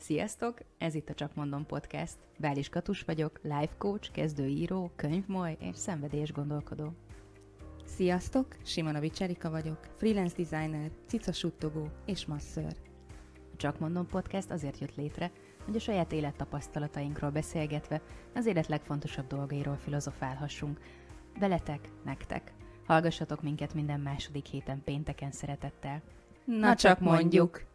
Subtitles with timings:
[0.00, 0.58] Sziasztok!
[0.78, 2.16] Ez itt a Csak Mondom Podcast.
[2.38, 6.92] Bális Katus vagyok, life coach, kezdőíró, könyvmoly és szenvedélyes gondolkodó.
[7.84, 8.46] Sziasztok!
[8.64, 12.76] Simonovics Erika vagyok, freelance designer, cicasuttogó és masször.
[13.52, 15.30] A Csak Mondom Podcast azért jött létre,
[15.64, 18.00] hogy a saját élettapasztalatainkról beszélgetve
[18.34, 20.80] az élet legfontosabb dolgairól filozofálhassunk.
[21.38, 22.52] Veletek, nektek.
[22.86, 26.02] Hallgassatok minket minden második héten pénteken szeretettel.
[26.44, 27.20] Na, Na csak mondjuk!
[27.20, 27.69] mondjuk.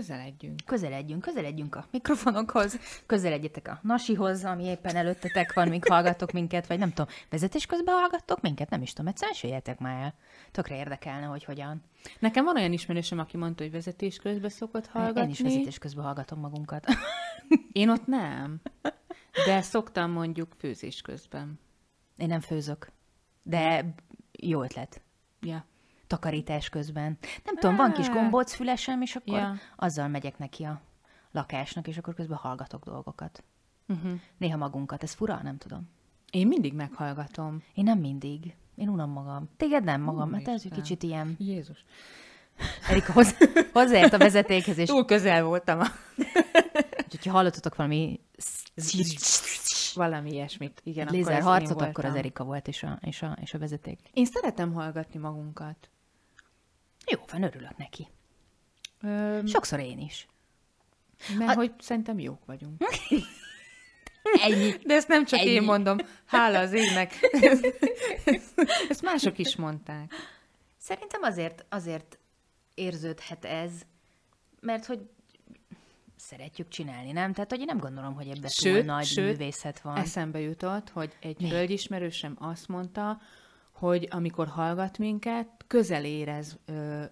[0.00, 0.60] Közeledjünk.
[0.66, 6.78] Közeledjünk, közeledjünk a mikrofonokhoz, közeledjetek a nasihoz, ami éppen előttetek van, míg hallgatok minket, vagy
[6.78, 8.70] nem tudom, vezetés közben hallgattok minket?
[8.70, 10.14] Nem is tudom, egyszer jöjjetek már el.
[10.50, 11.82] Tökre érdekelne, hogy hogyan.
[12.18, 15.22] Nekem van olyan ismerősöm, aki mondta, hogy vezetés közben szokott hallgatni.
[15.22, 16.86] Én is vezetés közben hallgatom magunkat.
[17.72, 18.60] Én ott nem.
[19.46, 21.60] De szoktam mondjuk főzés közben.
[22.16, 22.92] Én nem főzök.
[23.42, 23.94] De
[24.32, 25.02] jó ötlet.
[25.40, 25.68] Ja
[26.10, 27.18] takarítás közben.
[27.44, 29.54] Nem tudom, van kis gombóc fülesem, és akkor ja.
[29.76, 30.80] azzal megyek neki a
[31.32, 33.44] lakásnak, és akkor közben hallgatok dolgokat.
[33.88, 34.12] Uh-huh.
[34.36, 35.02] Néha magunkat.
[35.02, 35.40] Ez fura?
[35.42, 35.88] Nem tudom.
[36.30, 37.62] Én mindig meghallgatom.
[37.74, 38.54] Én nem mindig.
[38.74, 39.48] Én unom magam.
[39.56, 41.36] Téged nem magam, mert ez egy kicsit ilyen...
[41.38, 41.84] Jézus.
[42.88, 43.36] Erika, hoz,
[43.72, 44.88] hozzáért a vezetékhez, és...
[44.88, 45.78] Túl közel voltam.
[47.04, 48.20] Úgyhogy, ha hallottatok valami...
[49.94, 50.80] Valami ilyesmit.
[50.84, 54.00] Igen, Lézer harcot, akkor az Erika volt, és a, és, a, és a vezeték.
[54.12, 55.90] Én szeretem hallgatni magunkat.
[57.06, 58.08] Jó van, örülök neki.
[59.02, 59.46] Öm...
[59.46, 60.28] Sokszor én is.
[61.38, 61.54] Mert a...
[61.54, 62.82] hogy szerintem jók vagyunk.
[64.42, 64.74] Ennyi.
[64.84, 65.50] De ezt nem csak Ennyi.
[65.50, 65.98] én mondom.
[66.26, 67.14] Hála az égnek.
[68.88, 70.12] ezt mások is mondták.
[70.78, 72.18] Szerintem azért, azért
[72.74, 73.70] érződhet ez,
[74.60, 75.00] mert hogy
[76.16, 77.32] szeretjük csinálni, nem?
[77.32, 79.96] Tehát, hogy én nem gondolom, hogy ebben sőt, túl nagy sőt, művészet van.
[79.96, 81.48] eszembe jutott, hogy egy Mi?
[81.48, 83.20] hölgyismerősöm azt mondta,
[83.80, 87.04] hogy amikor hallgat minket, közel érez ö,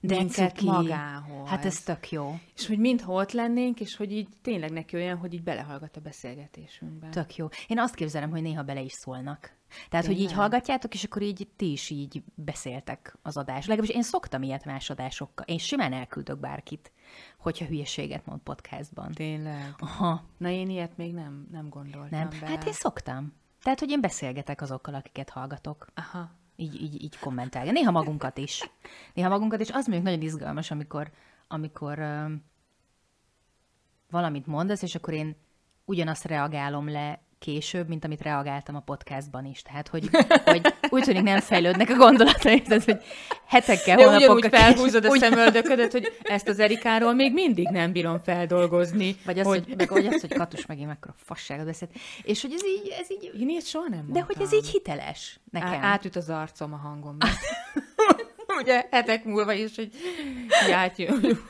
[0.00, 1.48] de minket magához.
[1.48, 2.38] Hát ez tök jó.
[2.56, 6.00] És hogy mintha ott lennénk, és hogy így tényleg neki olyan, hogy így belehallgat a
[6.00, 7.08] beszélgetésünkbe.
[7.08, 7.48] Tök jó.
[7.66, 9.40] Én azt képzelem, hogy néha bele is szólnak.
[9.40, 10.06] Tehát, tényleg?
[10.06, 13.66] hogy így hallgatjátok, és akkor így ti is így beszéltek az adás.
[13.66, 15.46] Legalábbis én szoktam ilyet más adásokkal.
[15.46, 16.92] Én simán elküldök bárkit,
[17.38, 19.12] hogyha hülyeséget mond podcastban.
[19.12, 19.74] Tényleg?
[19.78, 20.24] Aha.
[20.36, 22.28] Na én ilyet még nem, nem gondoltam Nem?
[22.28, 22.46] Bele.
[22.46, 23.32] Hát én szoktam.
[23.62, 25.86] Tehát, hogy én beszélgetek azokkal, akiket hallgatok.
[25.94, 26.30] Aha.
[26.56, 27.72] Így, így, így kommentálja.
[27.72, 28.70] Néha magunkat is.
[29.14, 29.70] Néha magunkat is.
[29.70, 31.10] Az mondjuk nagyon izgalmas, amikor,
[31.48, 32.32] amikor uh,
[34.10, 35.36] valamit mondasz, és akkor én
[35.84, 39.62] ugyanazt reagálom le később, mint amit reagáltam a podcastban is.
[39.62, 40.08] Tehát, hogy,
[40.44, 43.02] hogy úgy tűnik nem fejlődnek a gondolatai, tehát, hogy
[43.46, 49.16] hetekkel, De ugyanúgy felhúzod a szemöldöködet, hogy ezt az Erikáról még mindig nem bírom feldolgozni.
[49.24, 51.90] Vagy az, hogy, hogy, meg, vagy az, hogy Katus megint mekkora fasságot beszélt.
[52.22, 52.94] És hogy ez így...
[53.00, 54.14] Ez így Én ilyet soha nem mondtam.
[54.14, 55.68] De hogy ez így hiteles nekem.
[55.68, 57.16] Á, átüt az arcom a hangom.
[58.60, 59.90] Ugye hetek múlva is, hogy
[60.68, 61.40] játjön.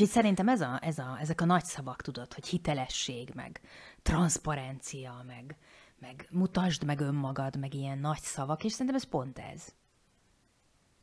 [0.00, 3.60] Úgyhogy szerintem ez a, ez a, ezek a nagy szavak, tudod, hogy hitelesség, meg
[4.02, 5.56] transzparencia, meg,
[5.98, 9.74] meg mutasd meg önmagad, meg ilyen nagy szavak, és szerintem ez pont ez.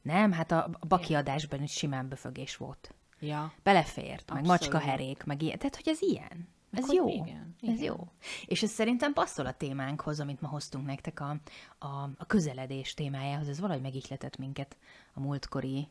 [0.02, 0.32] Nem?
[0.32, 2.94] Hát a, a bakiadásban is simán befögés volt.
[3.20, 3.54] Ja.
[3.64, 5.58] Belefért, meg macska herék, meg ilyen.
[5.58, 6.48] Tehát, hogy ez ilyen.
[6.72, 7.08] Ez Akkor jó.
[7.08, 7.76] Igen, igen.
[7.76, 8.08] Ez jó.
[8.46, 11.30] És ez szerintem passzol a témánkhoz, amit ma hoztunk nektek a,
[11.78, 13.48] a, a közeledés témájához.
[13.48, 14.78] Ez valahogy megihletett minket
[15.14, 15.88] a múltkori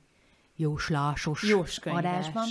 [0.57, 2.45] jóslásos Jós adásban.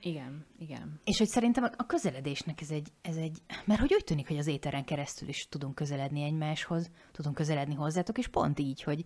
[0.00, 1.00] Igen, igen.
[1.04, 4.46] És hogy szerintem a közeledésnek ez egy, ez egy, mert hogy úgy tűnik, hogy az
[4.46, 9.04] éteren keresztül is tudunk közeledni egymáshoz, tudunk közeledni hozzátok, és pont így, hogy,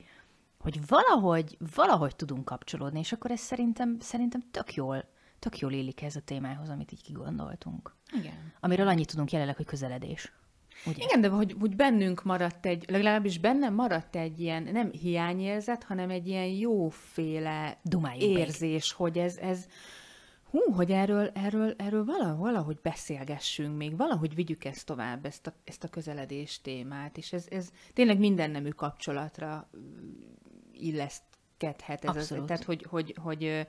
[0.58, 5.04] hogy valahogy, valahogy tudunk kapcsolódni, és akkor ez szerintem, szerintem tök jól,
[5.38, 7.94] tök jól illik ez a témához, amit így kigondoltunk.
[8.12, 8.52] Igen.
[8.60, 10.32] Amiről annyit tudunk jelenleg, hogy közeledés.
[10.86, 11.04] Ugye?
[11.04, 16.10] Igen, de hogy, hogy bennünk maradt egy, legalábbis bennem maradt egy ilyen, nem hiányérzet, hanem
[16.10, 18.96] egy ilyen jóféle Dumáljunk érzés, még.
[18.96, 19.66] hogy ez, ez
[20.50, 25.52] hú, hogy erről, erről, erről valahogy, valahogy beszélgessünk még, valahogy vigyük ezt tovább, ezt a,
[25.64, 29.70] ezt a közeledés témát, és ez, ez tényleg minden nemű kapcsolatra
[30.72, 32.04] illeszkedhet.
[32.04, 32.42] Ez Abszolút.
[32.42, 33.66] Az, tehát, hogy, hogy, hogy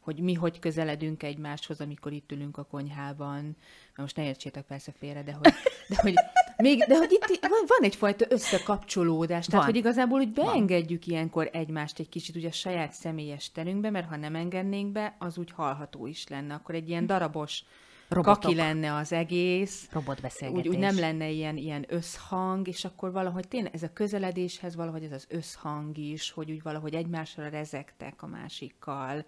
[0.00, 3.56] hogy mi hogy közeledünk egymáshoz, amikor itt ülünk a konyhában.
[3.96, 5.52] Most ne értsétek persze félre, de hogy,
[5.88, 6.14] de hogy,
[6.60, 9.74] még, de hogy itt van, van egyfajta összekapcsolódás, tehát van.
[9.74, 11.14] hogy igazából úgy beengedjük van.
[11.14, 15.38] ilyenkor egymást egy kicsit ugye a saját személyes terünkbe, mert ha nem engednénk be, az
[15.38, 16.54] úgy hallható is lenne.
[16.54, 17.64] Akkor egy ilyen darabos
[18.08, 18.40] Robotok.
[18.40, 19.88] kaki lenne az egész.
[19.92, 20.66] Robotbeszélgetés.
[20.66, 25.02] Úgy, úgy nem lenne ilyen, ilyen összhang, és akkor valahogy tényleg ez a közeledéshez valahogy
[25.02, 29.24] ez az összhang is, hogy úgy valahogy egymásra rezektek a másikkal,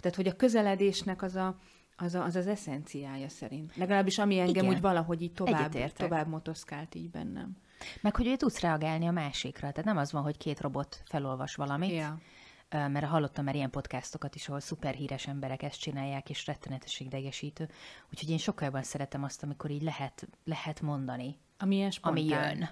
[0.00, 1.56] tehát, hogy a közeledésnek az a,
[2.00, 3.76] az, a, az az eszenciája szerint.
[3.76, 4.74] Legalábbis ami engem Igen.
[4.74, 7.56] úgy valahogy így tovább, tovább motoszkált így bennem.
[8.00, 9.60] Meg hogy ő tudsz reagálni a másikra.
[9.70, 12.18] Tehát nem az van, hogy két robot felolvas valamit, Ja.
[12.72, 17.68] Mert hallottam már ilyen podcastokat is, ahol szuper híres emberek ezt csinálják, és rettenetes idegesítő.
[18.12, 22.22] Úgyhogy én sokkal jobban szeretem azt, amikor így lehet, lehet mondani, Ami ilyen spontán.
[22.22, 22.68] ami jön.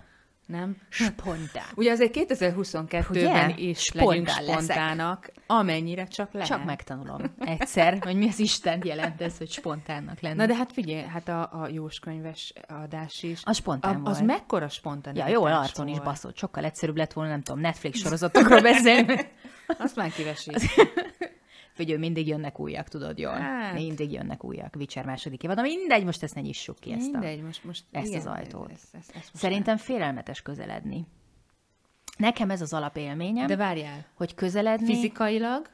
[0.49, 0.77] Nem?
[0.89, 1.65] Spontán.
[1.75, 3.55] Ugye azért 2022-ben Ugye?
[3.57, 4.53] is Spontán legyünk leszek.
[4.53, 6.49] spontának, amennyire csak lehet.
[6.49, 10.37] Csak megtanulom egyszer, hogy mi az Isten jelent ez, hogy spontánnak lenni.
[10.37, 13.41] Na de hát figyelj, hát a, a Jóskönyves adás is.
[13.45, 14.31] Az spontán a, Az volt.
[14.31, 16.37] mekkora spontán Ja, jó, arcon is baszott.
[16.37, 19.17] Sokkal egyszerűbb lett volna, nem tudom, Netflix sorozatokról beszélni.
[19.79, 20.61] Azt már kivesít.
[21.79, 23.33] Hogy mindig jönnek újak, tudod jól.
[23.33, 23.75] Hát.
[23.75, 24.75] Mindig jönnek újak.
[24.77, 25.61] Witcher második évad.
[25.61, 27.19] Mindegy, most ezt ne nyissuk ki ezt a...
[27.19, 28.71] Mindegy, most, most ezt igen, az ajtót.
[28.71, 31.07] Ezt, ezt, ezt Szerintem félelmetes közeledni.
[32.17, 34.87] Nekem ez az alapélményem, De várjál, hogy közeledni...
[34.87, 35.71] fizikailag,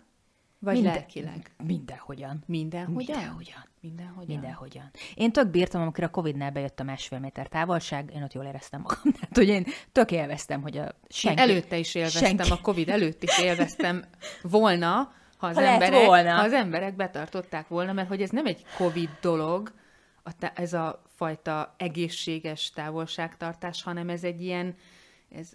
[0.59, 1.51] vagy Minden- lelkileg?
[1.65, 2.43] Mindenhogyan.
[2.47, 3.15] Mindenhogyan?
[3.15, 3.65] Mindenhogyan.
[3.81, 4.27] Mindenhogyan.
[4.27, 4.91] Mindenhogyan.
[5.15, 8.81] Én tök bírtam, amikor a Covid-nál bejött a másfél méter távolság, én ott jól éreztem
[8.81, 9.13] magam.
[9.21, 11.43] Tehát, hogy én tök élveztem, hogy a senki...
[11.43, 14.05] Én előtte is élveztem, senki- a Covid előtt is élveztem
[14.43, 15.13] volna,
[15.45, 16.33] ha az, Ha emberek, volna.
[16.35, 19.73] ha az emberek betartották volna, mert hogy ez nem egy Covid dolog,
[20.23, 24.75] a tá- ez a fajta egészséges távolságtartás, hanem ez egy ilyen,
[25.31, 25.53] ez,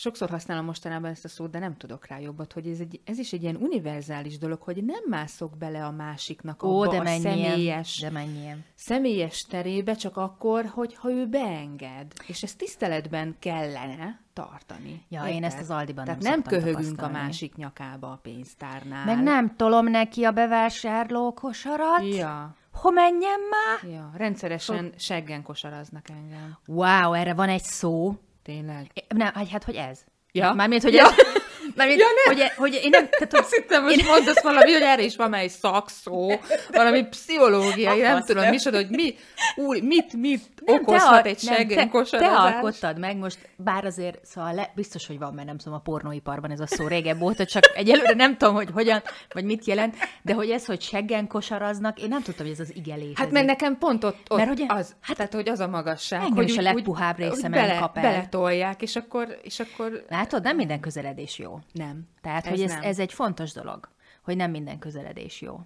[0.00, 3.18] sokszor használom mostanában ezt a szót, de nem tudok rá jobbat, hogy ez, egy, ez
[3.18, 7.02] is egy ilyen univerzális dolog, hogy nem mászok bele a másiknak Ó, abba de a
[7.02, 7.20] mennyien.
[7.20, 8.64] személyes De mennyien.
[8.74, 12.12] személyes terébe csak akkor, hogyha ő beenged.
[12.26, 15.04] És ezt tiszteletben kellene tartani.
[15.08, 19.04] Ja, én ezt az Aldiban Tehát nem köhögünk a másik nyakába a pénztárnál.
[19.04, 22.14] Meg nem tolom neki a bevásárló kosarat.
[22.14, 23.92] Ja, Ho menjen már?
[23.92, 24.10] ja.
[24.16, 26.58] Rendszeresen seggen kosaraznak engem.
[26.66, 28.14] Wow, erre van egy szó.
[28.42, 28.90] Tényleg.
[28.94, 30.04] É, Nem, hát, hogy ez?
[30.32, 30.52] Ja.
[30.52, 31.04] Mármint, hogy Ja.
[31.06, 31.39] ez...
[31.76, 32.36] Mármint, Ja, nem.
[32.36, 33.08] hogy, hogy én nem...
[33.08, 36.32] Tehát, hogy Azt hittem, most mondasz valami, hogy erre is van már egy szakszó,
[36.72, 38.50] valami pszichológiai, nem tudom, nem.
[38.52, 39.14] micsoda, hogy mi,
[39.56, 44.18] úr, mit, mit Nem, okozhat te, egy seggen te, te alkottad meg most, bár azért,
[44.24, 47.44] szóval le, biztos, hogy van, mert nem tudom, a pornóiparban ez a szó régebb óta,
[47.44, 49.02] csak egyelőre nem tudom, hogy hogyan,
[49.32, 52.74] vagy mit jelent, de hogy ez, hogy seggen kosaraznak, én nem tudtam, hogy ez az
[52.76, 53.18] ige létezik.
[53.18, 56.22] Hát mert nekem pont ott, ott Mert ugye- az, hát, tehát hogy az a magasság,
[56.34, 58.02] hogy is a legpuhább részemen bele, kap el.
[58.02, 61.58] beletolják, és akkor, és akkor Látod, nem minden közeledés jó.
[61.72, 62.08] Nem.
[62.20, 63.88] Tehát, ez hogy ez, ez egy fontos dolog,
[64.22, 65.60] hogy nem minden közeledés jó.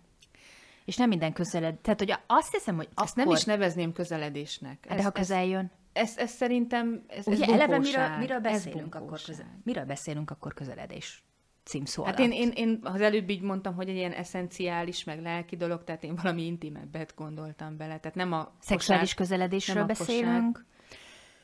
[0.84, 1.74] És nem minden közeled...
[1.74, 3.24] Tehát, hogy azt hiszem, hogy Ezt akkor...
[3.24, 4.86] nem is nevezném közeledésnek.
[4.88, 5.70] Hát de ha közel jön.
[5.92, 9.84] Ez, ez, ez szerintem, ez, ez Ugye eleve miről, miről Ez beszélünk akkor közel, Miről
[9.84, 11.24] beszélünk akkor közeledés
[11.64, 12.32] címszó Hát alatt?
[12.32, 16.04] én, én, én az előbb így mondtam, hogy egy ilyen eszenciális, meg lelki dolog, tehát
[16.04, 17.98] én valami intimebbet gondoltam bele.
[17.98, 20.42] Tehát nem a Szexuális kosár- közeledésről nem a kosár.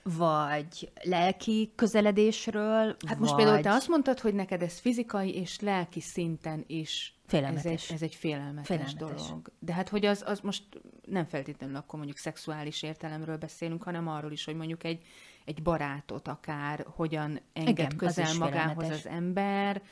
[0.03, 3.43] Vagy lelki közeledésről, Hát most vagy...
[3.43, 7.65] például te azt mondtad, hogy neked ez fizikai és lelki szinten is Félelmetes.
[7.65, 9.27] Ez egy, ez egy félelmetes, Félelmetes.
[9.27, 9.51] dolog.
[9.59, 10.63] De hát, hogy az, az most
[11.07, 15.03] nem feltétlenül akkor mondjuk szexuális értelemről beszélünk, hanem arról is, hogy mondjuk egy,
[15.45, 19.05] egy barátot akár hogyan enged Igen, az közel is magához félelmetes.
[19.05, 19.83] az ember,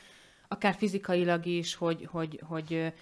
[0.47, 2.93] akár fizikailag is, hogy, hogy, hogy,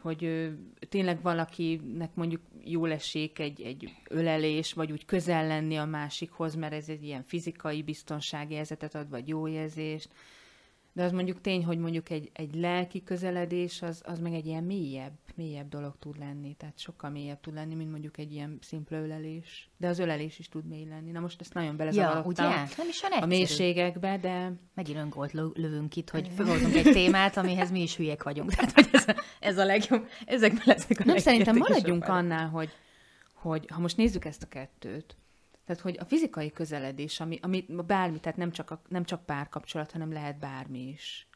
[0.00, 0.50] hogy
[0.88, 6.72] tényleg valakinek mondjuk jól esik egy, egy ölelés, vagy úgy közel lenni a másikhoz, mert
[6.72, 10.08] ez egy ilyen fizikai biztonságérzetet ad, vagy jó érzést.
[10.92, 14.64] De az mondjuk tény, hogy mondjuk egy, egy lelki közeledés, az, az meg egy ilyen
[14.64, 16.54] mélyebb, mélyebb dolog tud lenni.
[16.54, 19.70] Tehát sokkal mélyebb tud lenni, mint mondjuk egy ilyen szimpla ölelés.
[19.76, 21.10] De az ölelés is tud mély lenni.
[21.10, 22.56] Na most ezt nagyon Ja, belezavarodtam ugye?
[22.76, 27.70] Nem is a mélységekbe, de Megint öngolt lö- lövünk itt, hogy fölhozunk egy témát, amihez
[27.70, 28.54] mi is hülyék vagyunk.
[28.54, 30.08] Tehát, hogy ez a, ez a legjobb.
[30.24, 32.70] Ezekben lesznek a nem szerintem maradjunk annál, hogy,
[33.34, 35.16] hogy ha most nézzük ezt a kettőt,
[35.70, 39.92] tehát, hogy a fizikai közeledés, ami, ami bármi, tehát nem csak, a, nem csak párkapcsolat,
[39.92, 41.28] hanem lehet bármi is.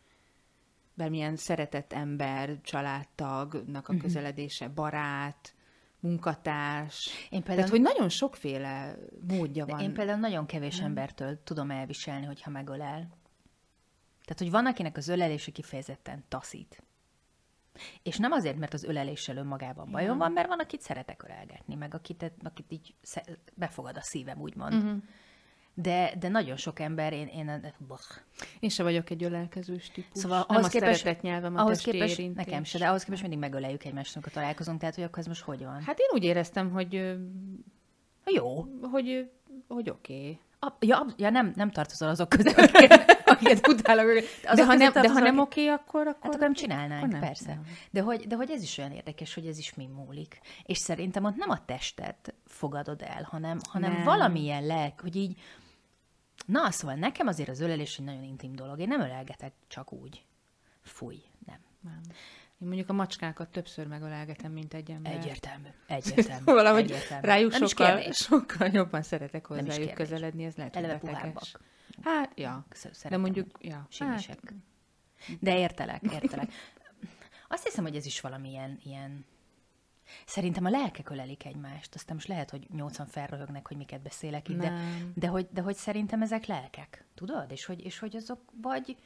[0.95, 4.01] Bármilyen szeretett ember, családtagnak a Mhm.
[4.03, 5.55] közeledése, barát,
[6.01, 7.07] munkatárs.
[7.07, 8.97] Én Tehát, például, hogy nagyon sokféle
[9.29, 9.81] módja de van.
[9.83, 13.09] én például nagyon kevés embertől tudom elviselni, hogyha megölel.
[14.25, 16.83] Tehát, hogy van, akinek az ölelése kifejezetten taszít.
[18.03, 21.95] És nem azért, mert az öleléssel önmagában bajom van, mert van, akit szeretek ölelgetni, meg
[21.95, 22.95] akit, akit így
[23.55, 24.75] befogad a szívem, úgymond.
[24.75, 25.03] Uh-huh.
[25.75, 27.99] De, de nagyon sok ember, én, én boh.
[28.61, 30.21] Én se vagyok egy ölelkezős típus.
[30.21, 32.45] Szóval nem ahhoz a képest, nyelvem a ahhoz képest érintés.
[32.45, 35.43] nekem se, de ahhoz képest mindig megöleljük egymást, amikor találkozunk, tehát hogy akkor ez most
[35.43, 35.83] hogy van?
[35.83, 37.17] Hát én úgy éreztem, hogy,
[38.25, 38.67] Jó.
[38.83, 39.31] hogy,
[39.69, 40.15] hogy oké.
[40.15, 40.39] Okay.
[40.61, 42.51] A, ja, ja nem, nem tartozol azok közé,
[43.45, 44.07] akiket utálok.
[44.45, 46.15] Azok De ha nem, de ha nem oké, akkor, akkor...
[46.21, 47.47] Hát akkor nem csinálnánk, akkor nem, persze.
[47.47, 47.67] nem.
[47.91, 50.41] De hogy, de hogy ez is olyan érdekes, hogy ez is mi múlik.
[50.63, 54.05] És szerintem ott nem a testet fogadod el, hanem, hanem Nem.
[54.05, 55.41] valamilyen lelk, hogy így...
[56.47, 58.81] Na, szóval nekem azért az ölelés egy nagyon intim dolog.
[58.81, 60.25] Én nem ölelgetek csak úgy.
[60.83, 61.59] Fúj, nem.
[61.81, 62.01] nem.
[62.61, 65.13] Én mondjuk a macskákat többször megölelgetem, mint egy ember.
[65.13, 65.69] Egyértelmű.
[65.87, 66.45] Egyértelmű.
[66.45, 67.27] Valahogy egyértelmű.
[67.27, 71.45] rájuk Nem sokkal, sokkal jobban szeretek hozzájuk közeledni, ez lehet, Eleve puhábbak.
[72.03, 72.67] Hát, ja.
[72.71, 73.21] Sz- De szeretem.
[73.21, 73.75] mondjuk, ja.
[73.75, 74.55] Hát, Simisek.
[75.41, 76.53] De értelek, értelek.
[77.49, 79.25] Azt hiszem, hogy ez is valamilyen ilyen...
[80.27, 84.59] Szerintem a lelkek ölelik egymást, aztán most lehet, hogy nyolcan felröhögnek, hogy miket beszélek itt,
[84.59, 84.73] de,
[85.15, 87.51] de, hogy, de hogy szerintem ezek lelkek, tudod?
[87.51, 88.97] És hogy, és hogy azok vagy...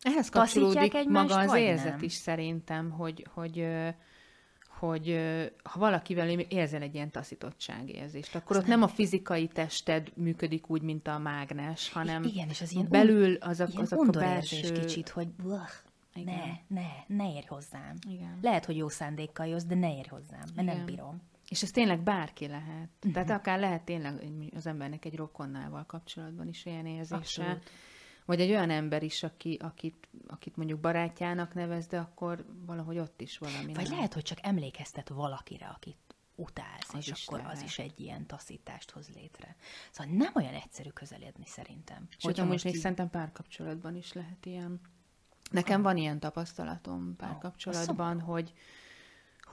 [0.00, 2.02] Ehhez kapcsolódik egymást, maga az érzet nem?
[2.02, 3.88] is szerintem, hogy, hogy, ö,
[4.78, 5.18] hogy
[5.62, 11.08] ha valakivel érzel egy ilyen taszítottságérzést, akkor ott nem a fizikai tested működik úgy, mint
[11.08, 14.72] a mágnes, hanem Igen, és az ilyen belül azok, ilyen azok a belső...
[14.72, 15.68] kicsit, hogy "Uah,
[16.14, 16.58] ne, Igen.
[16.66, 17.94] ne, ne érj hozzám.
[18.10, 18.38] Igen.
[18.42, 20.84] Lehet, hogy jó szándékkal jössz, de ne érj hozzám, mert nem Igen.
[20.84, 21.20] bírom.
[21.48, 22.88] És ez tényleg bárki lehet.
[23.02, 23.12] Mhm.
[23.12, 27.16] Tehát akár lehet tényleg az embernek egy rokonnával kapcsolatban is ilyen érzése.
[27.16, 27.70] Abszolút.
[28.28, 33.20] Vagy egy olyan ember is, aki, akit, akit mondjuk barátjának nevez, de akkor valahogy ott
[33.20, 33.92] is valami Vagy nem.
[33.94, 35.96] lehet, hogy csak emlékeztet valakire, akit
[36.34, 37.62] utálsz, Az és is akkor az lehet.
[37.62, 39.56] is egy ilyen taszítást hoz létre.
[39.90, 42.06] Szóval nem olyan egyszerű közeledni szerintem.
[42.10, 44.80] Sőt, Hogyha most még így- szerintem párkapcsolatban is lehet ilyen.
[45.50, 48.52] Nekem van ilyen tapasztalatom párkapcsolatban, hogy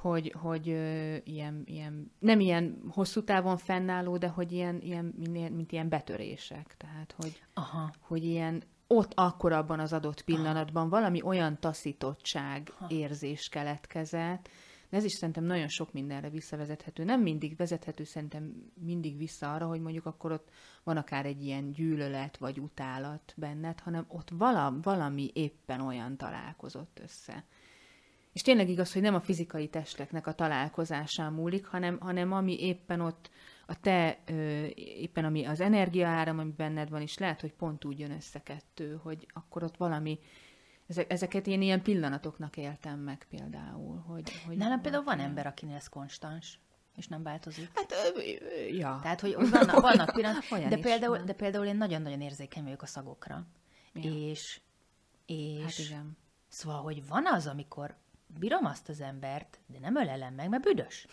[0.09, 5.55] hogy, hogy ö, ilyen, ilyen, nem ilyen hosszú távon fennálló, de hogy ilyen, ilyen mint,
[5.55, 6.75] mint ilyen betörések.
[6.77, 7.93] Tehát, hogy, Aha.
[7.99, 14.49] hogy ilyen ott akkor abban az adott pillanatban valami olyan taszítottság érzés keletkezett,
[14.89, 17.03] de ez is szerintem nagyon sok mindenre visszavezethető.
[17.03, 20.49] Nem mindig vezethető szerintem mindig vissza arra, hogy mondjuk akkor ott
[20.83, 26.99] van akár egy ilyen gyűlölet vagy utálat benned, hanem ott vala, valami éppen olyan találkozott
[27.03, 27.43] össze.
[28.35, 33.01] És tényleg igaz, hogy nem a fizikai testeknek a találkozásán múlik, hanem, hanem ami éppen
[33.01, 33.29] ott
[33.65, 37.99] a te, ö, éppen ami az energiaáram, ami benned van, és lehet, hogy pont úgy
[37.99, 40.19] jön össze kettő, hogy akkor ott valami,
[40.87, 43.97] ezek, ezeket én ilyen pillanatoknak éltem meg például.
[43.97, 46.59] Hogy, hogy Nálam például van ember, akinél ez konstans,
[46.95, 47.69] és nem változik.
[47.73, 47.93] Hát,
[48.71, 48.99] ja.
[49.01, 51.25] Tehát, hogy vannak, vannak pillanatok, de például, van.
[51.25, 53.47] de például én nagyon-nagyon érzékeny vagyok a szagokra.
[53.93, 54.29] Ja.
[54.29, 54.61] És,
[55.25, 56.17] és Hát igen.
[56.47, 57.95] Szóval, hogy van az, amikor
[58.39, 61.07] bírom azt az embert, de nem ölelem meg, mert büdös.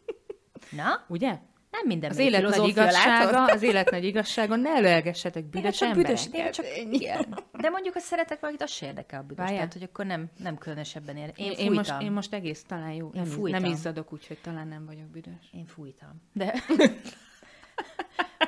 [0.80, 1.04] Na?
[1.08, 1.38] Ugye?
[1.70, 3.54] Nem minden Az élet nagy igazsága, látod?
[3.54, 7.38] az élet nagy igazsága, ne előelgessetek Én büdös csak büdös, én csak, igen.
[7.52, 9.36] De mondjuk, hogy szeretek valakit, az se érdekel a büdös.
[9.36, 9.56] Várjál.
[9.56, 11.32] Tehát, hogy akkor nem, nem különösebben ér.
[11.36, 13.62] Én, Én, én, most, én most egész talán jó, nem, íz, fújtam.
[13.62, 15.50] nem izzadok, úgyhogy talán nem vagyok büdös.
[15.52, 16.22] Én fújtam.
[16.32, 16.54] De...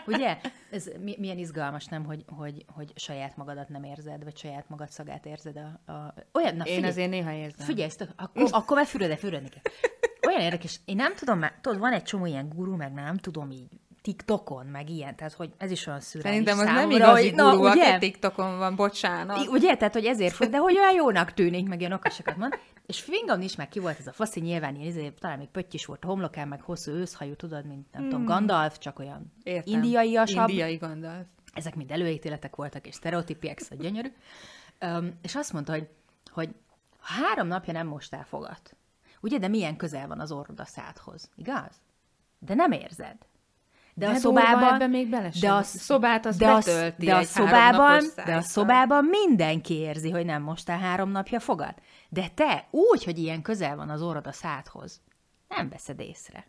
[0.07, 0.39] Ugye?
[0.71, 4.91] Ez mi- milyen izgalmas, nem, hogy, hogy, hogy saját magadat nem érzed, vagy saját magad
[4.91, 5.93] szagát érzed a...
[5.93, 6.15] a...
[6.33, 7.67] Olyan, na Én figyelj, azért néha érzem.
[7.67, 9.73] Figyelj, ezt, akkor, akkor már füröde, fürödni kell.
[10.27, 13.51] Olyan érdekes, én nem tudom már, tudod, van egy csomó ilyen guru, meg nem tudom
[13.51, 13.69] így,
[14.03, 17.39] TikTokon, meg ilyen, tehát hogy ez is olyan szürális Szerintem az nem számomra, igazi hogy,
[17.39, 17.99] guru, na, ugye?
[17.99, 19.45] TikTokon van, bocsánat.
[19.45, 19.77] I- Ugye?
[19.77, 22.59] Tehát, hogy ezért de hogy olyan jónak tűnik, meg ilyen okosakat mond.
[22.87, 25.75] És fingom is meg ki volt ez a faszi, nyilván ilyen, izé, talán még pötty
[25.75, 29.31] is volt a homlokán, meg hosszú őszhajú, tudod, mint nem tudom, Gandalf, csak olyan Hmm.
[29.43, 29.73] Értem.
[29.75, 30.49] indiaiasabb.
[30.49, 31.27] Indiai gondolt.
[31.55, 34.13] Ezek mind előítéletek voltak, és sztereotípiek, szóval gyönyörű.
[34.81, 35.89] Um, és azt mondta, hogy,
[36.31, 36.49] hogy
[36.99, 38.77] ha három napja nem mostál fogat,
[39.21, 41.81] ugye, de milyen közel van az orrod a szádhoz, igaz?
[42.39, 43.17] De nem érzed.
[43.95, 44.75] De, De a szobában...
[44.75, 48.35] ebben még bele de a, A szobát azt de a, betölti de a szobában, de
[48.35, 51.75] a szobában mindenki érzi, hogy nem mostál három napja fogad.
[52.13, 55.01] De te úgy, hogy ilyen közel van az orrod a szádhoz,
[55.49, 56.47] nem veszed észre.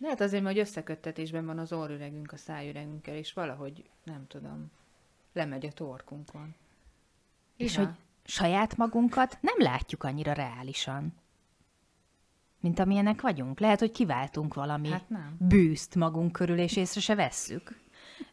[0.00, 4.70] Lehet azért, mert hogy összeköttetésben van az orrüregünk a szájüregünkkel, és valahogy, nem tudom,
[5.32, 6.54] lemegy a torkunkon.
[7.56, 7.84] És Ja.
[7.84, 11.14] hogy saját magunkat nem látjuk annyira reálisan,
[12.60, 13.60] mint amilyenek vagyunk.
[13.60, 15.36] Lehet, hogy kiváltunk valami Hát nem.
[15.38, 17.80] bűzt magunk körül, és észre se vesszük.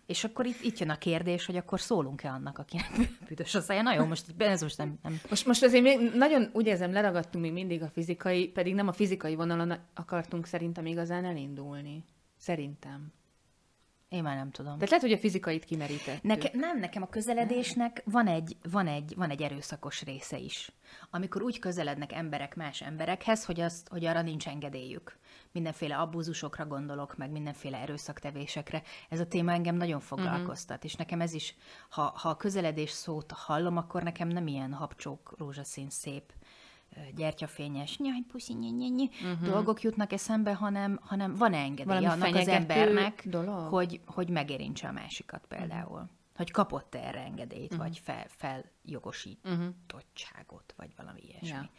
[0.05, 2.91] És akkor itt, itt jön a kérdés, hogy akkor szólunk-e annak, akinek
[3.27, 3.81] büdös a szája.
[3.81, 7.43] Na jó, most ez most nem, nem Most, most azért még nagyon úgy érzem, leragadtunk
[7.43, 12.03] még mindig a fizikai, pedig nem a fizikai vonalon akartunk szerintem igazán elindulni.
[12.37, 13.13] Szerintem.
[14.15, 14.73] Én már nem tudom.
[14.73, 16.23] Tehát lehet, hogy a fizikait kimerítettük.
[16.23, 20.71] Neke, nem, nekem a közeledésnek van egy, van, egy, van egy erőszakos része is.
[21.09, 25.17] Amikor úgy közelednek emberek más emberekhez, hogy, azt, hogy arra nincs engedélyük.
[25.51, 28.81] Mindenféle abúzusokra gondolok, meg mindenféle erőszaktevésekre.
[29.09, 30.91] Ez a téma engem nagyon foglalkoztat, uh-huh.
[30.91, 31.55] és nekem ez is,
[31.89, 36.33] ha, ha a közeledés szót hallom, akkor nekem nem ilyen habcsók, rózsaszín, szép,
[37.15, 39.49] gyertyafényes, nyaj, puszi, nyi, nyi, nyi, uh-huh.
[39.49, 43.69] dolgok jutnak eszembe, hanem, hanem van engedélye Valami annak az embernek, dolog?
[43.69, 46.09] hogy, hogy megérintse a másikat például.
[46.35, 47.87] Hogy kapott erre engedélyt, uh-huh.
[47.87, 51.47] vagy fel, feljogosítottságot, vagy valami ilyesmi.
[51.47, 51.69] Ja.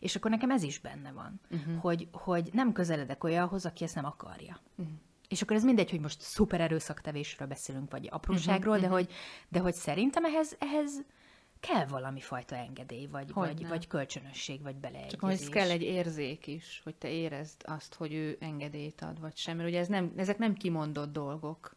[0.00, 1.80] És akkor nekem ez is benne van, uh-huh.
[1.80, 4.60] hogy, hogy nem közeledek olyanhoz, aki ezt nem akarja.
[4.76, 4.94] Uh-huh.
[5.28, 8.88] És akkor ez mindegy, hogy most szuper erőszaktevésről beszélünk, vagy apróságról, uh-huh.
[8.88, 9.10] de, hogy,
[9.48, 11.04] de hogy szerintem ehhez, ehhez
[11.68, 15.10] kell valami fajta engedély, vagy, vagy, vagy kölcsönösség, vagy beleegyezés.
[15.10, 19.36] Csak ahhoz kell egy érzék is, hogy te érezd azt, hogy ő engedélyt ad, vagy
[19.36, 19.56] sem.
[19.56, 21.76] Mert ugye ez nem, ezek nem kimondott dolgok.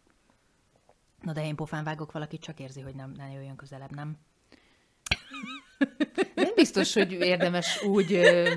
[1.22, 4.17] Na de én pofán vágok valakit, csak érzi, hogy nem, nem jöjjön közelebb, nem?
[6.36, 8.53] Nem biztos, hogy érdemes úgy ö,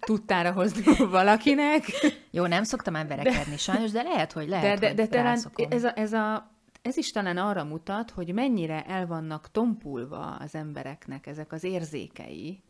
[0.00, 1.84] tudtára hozni valakinek.
[2.30, 5.38] Jó, nem szoktam már verekedni de, sajnos, de lehet, hogy lehet, de, de, de talán
[5.68, 6.49] ez, a, ez, a,
[6.82, 12.62] ez is talán arra mutat, hogy mennyire el vannak tompulva az embereknek ezek az érzékei,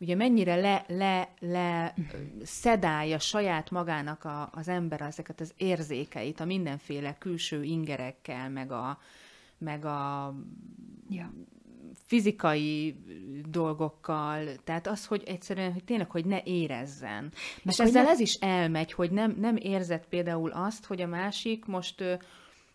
[0.00, 1.94] ugye mennyire le, le, le
[2.42, 8.98] szedálja saját magának a, az ember ezeket az érzékeit a mindenféle külső ingerekkel, meg a,
[9.58, 10.34] meg a
[11.10, 11.32] ja.
[12.06, 12.96] fizikai
[13.48, 17.22] dolgokkal, tehát az, hogy egyszerűen, hogy tényleg, hogy ne érezzen.
[17.62, 18.08] Meg És ezzel ne...
[18.08, 22.18] ez is elmegy, hogy nem, nem érzett például azt, hogy a másik most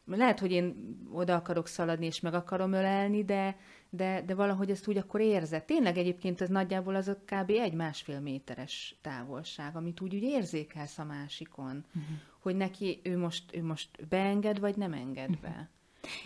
[0.05, 3.57] lehet, hogy én oda akarok szaladni, és meg akarom ölelni, de,
[3.89, 5.63] de, de valahogy ezt úgy akkor érzed.
[5.63, 7.49] Tényleg egyébként ez nagyjából az a kb.
[7.49, 12.03] egy-másfél méteres távolság, amit úgy, úgy érzékelsz a másikon, uh-huh.
[12.39, 15.41] hogy neki ő most, ő most beenged, vagy nem enged uh-huh.
[15.41, 15.69] be.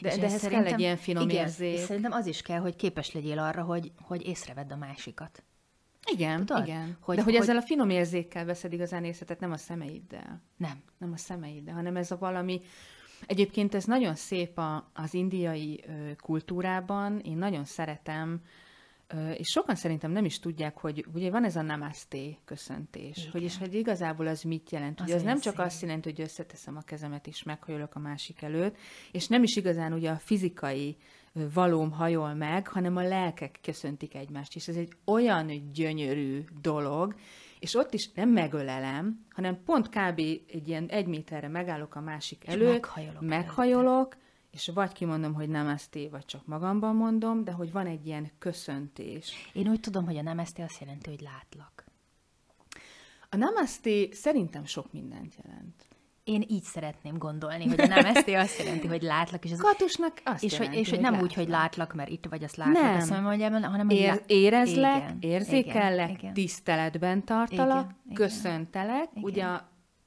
[0.01, 1.73] De, de ehhez kell egy ilyen finom igen, érzék.
[1.73, 5.43] És szerintem az is kell, hogy képes legyél arra, hogy, hogy észrevedd a másikat.
[6.11, 6.67] Igen, Tudod?
[6.67, 6.97] igen.
[6.99, 10.41] Hogy, De hogy, hogy ezzel a finom érzékkel veszed igazán észretet, nem a szemeiddel.
[10.57, 10.83] Nem.
[10.97, 12.61] Nem a szemeiddel, hanem ez a valami,
[13.25, 15.83] Egyébként ez nagyon szép a, az indiai
[16.21, 18.41] kultúrában, én nagyon szeretem,
[19.37, 23.31] és sokan szerintem nem is tudják, hogy ugye van ez a namaste köszöntés, Igen.
[23.31, 25.01] hogy és hogy igazából az mit jelent.
[25.01, 25.65] Ugye az, az nem csak szép.
[25.65, 28.77] azt jelenti, hogy összeteszem a kezemet és meghajolok a másik előtt,
[29.11, 30.97] és nem is igazán ugye a fizikai
[31.53, 37.15] valóm hajol meg, hanem a lelkek köszöntik egymást, és ez egy olyan gyönyörű dolog,
[37.59, 40.19] és ott is nem megölelem, hanem pont kb.
[40.19, 44.15] egy ilyen egy méterre megállok a másik és előtt, meghajolok, meghajolok
[44.51, 48.31] és vagy kimondom, hogy nem eszté, vagy csak magamban mondom, de hogy van egy ilyen
[48.37, 49.49] köszöntés.
[49.53, 51.85] Én úgy tudom, hogy a nem eszté azt jelenti, hogy látlak.
[53.29, 55.86] A namaste szerintem sok mindent jelent
[56.27, 59.45] én így szeretném gondolni, hogy a nem eszté azt jelenti, hogy látlak.
[59.45, 62.25] És az, Katusnak azt és, jelenti, hogy, és hogy nem úgy, hogy látlak, mert itt
[62.29, 62.95] vagy, azt látlak, nem.
[62.95, 64.17] azt mondjam, hanem Ér, lá...
[64.27, 69.09] érezlek, igen, érzékellek, igen, tiszteletben tartalak, igen, köszöntelek.
[69.13, 69.23] Igen.
[69.23, 69.45] Ugye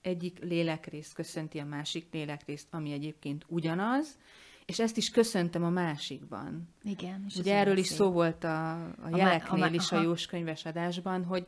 [0.01, 4.19] egyik lélekrészt köszönti a másik lélekrészt, ami egyébként ugyanaz,
[4.67, 6.69] és ezt is köszöntem a másikban.
[6.83, 7.25] Igen.
[7.29, 7.97] És Ugye erről is szép.
[7.97, 11.47] szó volt a, a jeleknél a, a, is a jóskönyves adásban, hogy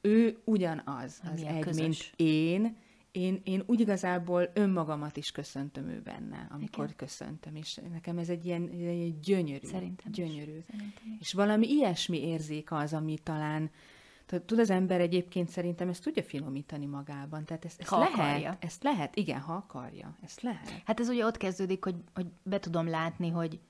[0.00, 1.82] ő ugyanaz, az egy, közös.
[1.82, 2.76] mint én,
[3.16, 6.96] én, én úgy igazából önmagamat is köszöntöm ő benne, amikor Igen.
[6.96, 10.56] köszöntöm, és nekem ez egy ilyen, egy gyönyörű, Szerintem gyönyörű.
[10.56, 10.64] Is.
[10.70, 11.20] Szerintem is.
[11.20, 13.70] És valami ilyesmi érzék az, ami talán,
[14.26, 18.56] tud az ember egyébként szerintem ezt tudja finomítani magában, tehát ezt, ezt ha lehet, akarja.
[18.60, 20.82] ezt lehet, igen, ha akarja, ezt lehet.
[20.84, 23.60] Hát ez ugye ott kezdődik, hogy, hogy be tudom látni, hogy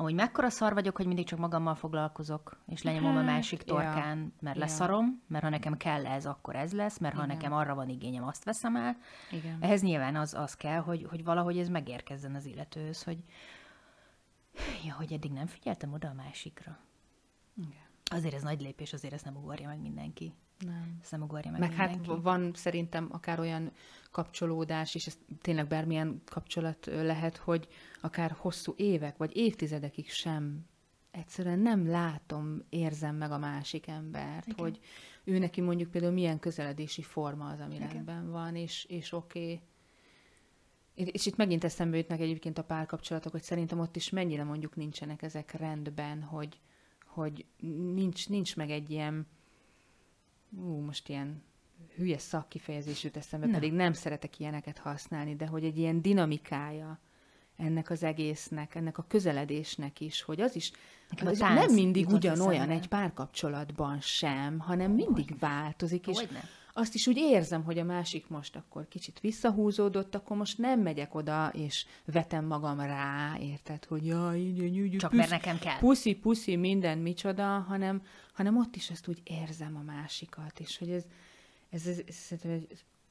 [0.00, 4.18] amúgy mekkora szar vagyok, hogy mindig csak magammal foglalkozok, és lenyomom hát, a másik torkán,
[4.18, 7.36] ja, mert leszarom, mert ha nekem kell ez, akkor ez lesz, mert ha Igen.
[7.36, 8.96] nekem arra van igényem, azt veszem el.
[9.30, 9.58] Igen.
[9.60, 13.18] Ehhez nyilván az, az kell, hogy, hogy valahogy ez megérkezzen az illetőhöz, hogy
[14.84, 16.78] ja, hogy eddig nem figyeltem oda a másikra.
[17.56, 17.86] Igen.
[18.10, 20.34] Azért ez nagy lépés, azért ezt nem ugorja meg mindenki.
[20.58, 20.98] Nem.
[21.02, 22.10] Ezt nem ugorja meg, meg hát mindenki.
[22.10, 23.72] hát van szerintem akár olyan
[24.10, 27.68] kapcsolódás, és ez tényleg bármilyen kapcsolat lehet, hogy
[28.00, 30.66] akár hosszú évek, vagy évtizedekig sem
[31.10, 34.58] egyszerűen nem látom, érzem meg a másik embert, Igen.
[34.58, 34.80] hogy
[35.24, 37.88] ő neki mondjuk például milyen közeledési forma az, ami Igen.
[37.88, 39.38] rendben van, és, és oké.
[39.38, 41.10] Okay.
[41.12, 45.22] És itt megint eszembe jutnak egyébként a párkapcsolatok, hogy szerintem ott is mennyire mondjuk nincsenek
[45.22, 46.60] ezek rendben, hogy,
[47.06, 47.46] hogy
[47.94, 49.26] nincs, nincs meg egy ilyen,
[50.56, 51.42] ú, most ilyen
[51.96, 53.52] hülye szakkifejezés jut eszembe, Na.
[53.52, 57.00] pedig nem szeretek ilyeneket használni, de hogy egy ilyen dinamikája
[57.56, 60.72] ennek az egésznek, ennek a közeledésnek is, hogy az is
[61.24, 66.44] az nem mindig ugyanolyan egy párkapcsolatban sem, hanem mindig változik, és Hogyne?
[66.78, 71.14] Azt is úgy érzem, hogy a másik most akkor kicsit visszahúzódott, akkor most nem megyek
[71.14, 75.78] oda, és vetem magam rá, érted, hogy jaj, így, így, így, Csak mert nekem kell.
[75.78, 80.90] Puszi, puszi, minden micsoda, hanem, hanem ott is ezt úgy érzem a másikat, és hogy
[80.90, 81.04] ez,
[81.70, 82.62] ez, ez, ez, ez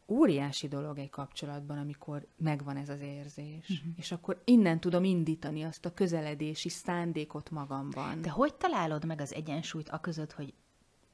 [0.08, 3.70] óriási dolog egy kapcsolatban, amikor megvan ez az érzés.
[3.70, 3.94] Uh-huh.
[3.96, 8.22] És akkor innen tudom indítani azt a közeledési szándékot magamban.
[8.22, 10.54] De hogy találod meg az egyensúlyt a között, hogy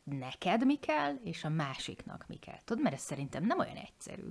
[0.03, 2.59] neked mi kell, és a másiknak mi kell?
[2.65, 4.27] Tudod, mert ez szerintem nem olyan egyszerű.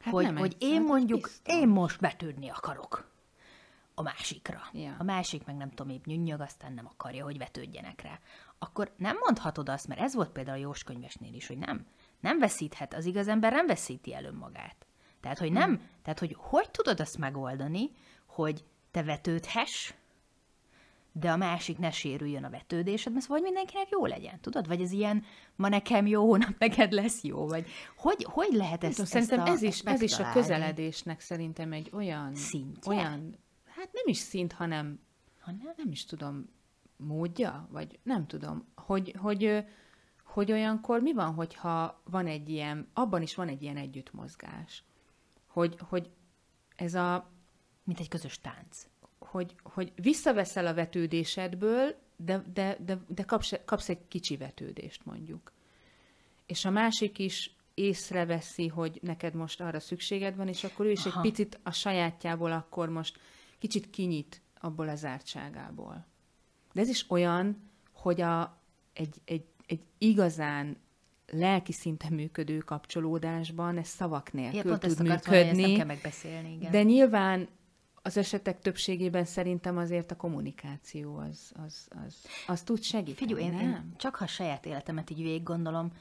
[0.00, 1.54] Hát hogy, nem hogy én mondjuk, biztos.
[1.54, 3.12] én most betűrni akarok
[3.94, 4.60] a másikra.
[4.72, 4.94] Ja.
[4.98, 8.18] A másik meg nem tudom, épp nyűnyög, aztán nem akarja, hogy vetődjenek rá.
[8.58, 11.86] Akkor nem mondhatod azt, mert ez volt például a Jóskönyvesnél is, hogy nem
[12.24, 14.86] nem veszíthet, az igaz ember nem veszíti el önmagát.
[15.20, 15.88] Tehát, hogy nem, hmm.
[16.02, 17.90] tehát, hogy hogy tudod azt megoldani,
[18.26, 19.94] hogy te vetődhess,
[21.16, 24.66] de a másik ne sérüljön a vetődésed, mert vagy mindenkinek jó legyen, tudod?
[24.66, 25.24] Vagy ez ilyen,
[25.56, 29.48] ma nekem jó, hónap neked lesz jó, vagy hogy, hogy lehet ezt, Tudom, szerintem ezt
[29.48, 32.92] a, ez is, ez is a közeledésnek szerintem egy olyan, Szintje?
[32.92, 35.00] olyan, hát nem is szint, hanem
[35.38, 35.72] Hanem?
[35.76, 36.48] nem is tudom,
[36.96, 39.64] módja, vagy nem tudom, hogy, hogy,
[40.24, 44.84] hogy olyankor mi van, hogyha van egy ilyen, abban is van egy ilyen együttmozgás,
[45.46, 46.10] hogy, hogy
[46.76, 47.32] ez a,
[47.84, 48.86] Mint egy közös tánc.
[49.34, 55.52] Hogy, hogy visszaveszel a vetődésedből, de, de, de, de kapsz, kapsz egy kicsi vetődést mondjuk.
[56.46, 61.06] És a másik is észreveszi, hogy neked most arra szükséged van, és akkor ő is
[61.06, 61.22] Aha.
[61.22, 63.18] egy picit a sajátjából akkor most
[63.58, 66.06] kicsit kinyit abból a zártságából.
[66.72, 68.60] De ez is olyan, hogy a,
[68.92, 70.76] egy, egy, egy igazán
[71.26, 75.62] lelki szinten működő kapcsolódásban ez szavak nélkül Ja, tud akartam mondani, ezt működni.
[75.62, 76.70] nem kell megbeszélni, igen.
[76.70, 77.48] De nyilván
[78.06, 83.52] az esetek többségében szerintem azért a kommunikáció az, az, az, az tud segíteni, Figyelj, én,
[83.52, 83.62] nem?
[83.62, 85.92] én csak ha saját életemet így végig gondolom,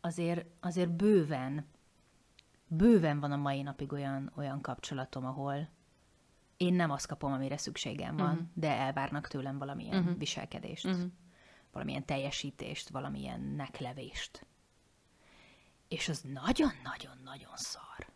[0.00, 1.66] azért, azért bőven,
[2.66, 5.68] bőven van a mai napig olyan, olyan kapcsolatom, ahol
[6.56, 8.48] én nem azt kapom, amire szükségem van, uh-huh.
[8.54, 10.18] de elvárnak tőlem valamilyen uh-huh.
[10.18, 11.10] viselkedést, uh-huh.
[11.72, 14.46] valamilyen teljesítést, valamilyen neklevést.
[15.88, 18.09] És az nagyon-nagyon-nagyon szar.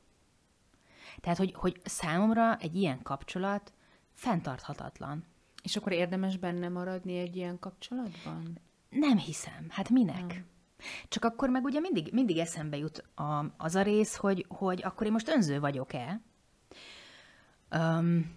[1.21, 3.73] Tehát, hogy, hogy számomra egy ilyen kapcsolat
[4.15, 5.25] fenntarthatatlan.
[5.63, 8.59] És akkor érdemes benne maradni egy ilyen kapcsolatban?
[8.89, 9.67] Nem hiszem.
[9.69, 10.45] Hát minek?
[11.09, 15.07] Csak akkor meg ugye mindig, mindig eszembe jut a, az a rész, hogy, hogy akkor
[15.07, 16.21] én most önző vagyok-e,
[17.77, 18.35] um,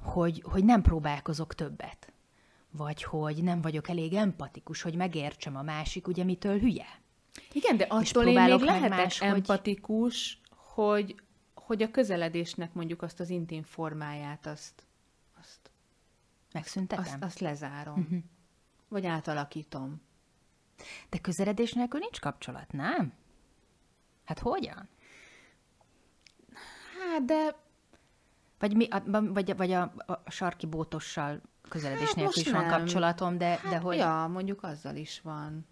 [0.00, 2.12] hogy, hogy nem próbálkozok többet,
[2.70, 6.86] vagy hogy nem vagyok elég empatikus, hogy megértsem a másik, ugye mitől hülye.
[7.52, 11.14] Igen, de attól én még lehetek máshogy- empatikus, hogy, hogy
[11.82, 14.82] a közeledésnek mondjuk azt az intim formáját, azt,
[15.40, 15.70] azt,
[16.52, 17.04] Megszüntetem?
[17.04, 18.00] azt, azt lezárom.
[18.00, 18.16] Mhm.
[18.88, 20.02] Vagy átalakítom.
[21.08, 23.12] De közeledés nélkül nincs kapcsolat, nem?
[24.24, 24.88] Hát hogyan?
[26.98, 27.56] Hát, de
[28.58, 29.02] Vagy, mi, a,
[29.32, 32.78] vagy, vagy a, a sarki bótossal közeledés Hát nélkül is van nem.
[32.78, 33.96] kapcsolatom, de, de hogy...
[33.96, 35.66] ja, mondjuk azzal is van.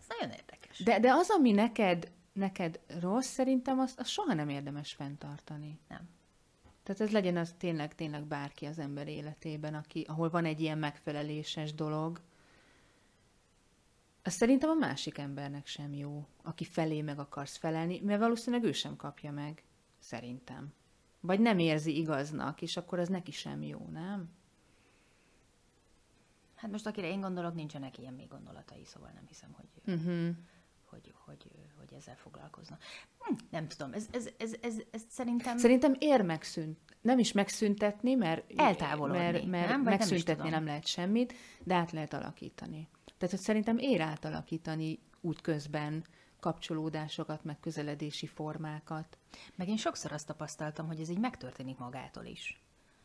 [0.00, 0.82] Ez nagyon érdekes.
[0.82, 5.78] De, de az, ami neked, neked rossz, szerintem azt, azt soha nem érdemes fenntartani.
[5.88, 6.08] Nem.
[6.82, 10.78] Tehát ez legyen az tényleg, tényleg bárki az ember életében, aki, ahol van egy ilyen
[10.78, 12.20] megfeleléses dolog,
[14.22, 18.72] az szerintem a másik embernek sem jó, aki felé meg akarsz felelni, mert valószínűleg ő
[18.72, 19.62] sem kapja meg,
[19.98, 20.72] szerintem.
[21.20, 24.30] Vagy nem érzi igaznak, és akkor az neki sem jó, nem?
[26.54, 30.36] Hát most akire én gondolok, nincsenek ilyen még gondolatai, szóval nem hiszem, hogy, Uh-huh.
[30.94, 32.78] Hogy, hogy, hogy ezzel foglalkozna.
[33.18, 35.56] Hm, nem tudom, ez, ez, ez, ez, ez szerintem...
[35.56, 39.82] Szerintem ér megszűnt, nem is megszüntetni, mert, Eltávolodni, mert, mert nem?
[39.82, 40.50] Vagy nem megszüntetni tudom.
[40.50, 42.88] nem lehet semmit, de át lehet alakítani.
[43.18, 46.04] Tehát, hogy szerintem ér átalakítani útközben
[46.40, 49.18] kapcsolódásokat, meg közeledési formákat.
[49.54, 52.63] Meg én sokszor azt tapasztaltam, hogy ez így megtörténik magától is.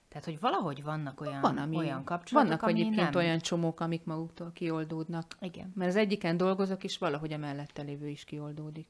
[0.09, 3.23] Tehát, hogy valahogy vannak olyan, Van, ami, olyan kapcsolatok, vannak ami egyébként nem...
[3.23, 5.37] olyan csomók, amik maguktól kioldódnak.
[5.39, 5.71] Igen.
[5.75, 8.87] Mert az egyiken dolgozok, és valahogy a mellette lévő is kioldódik.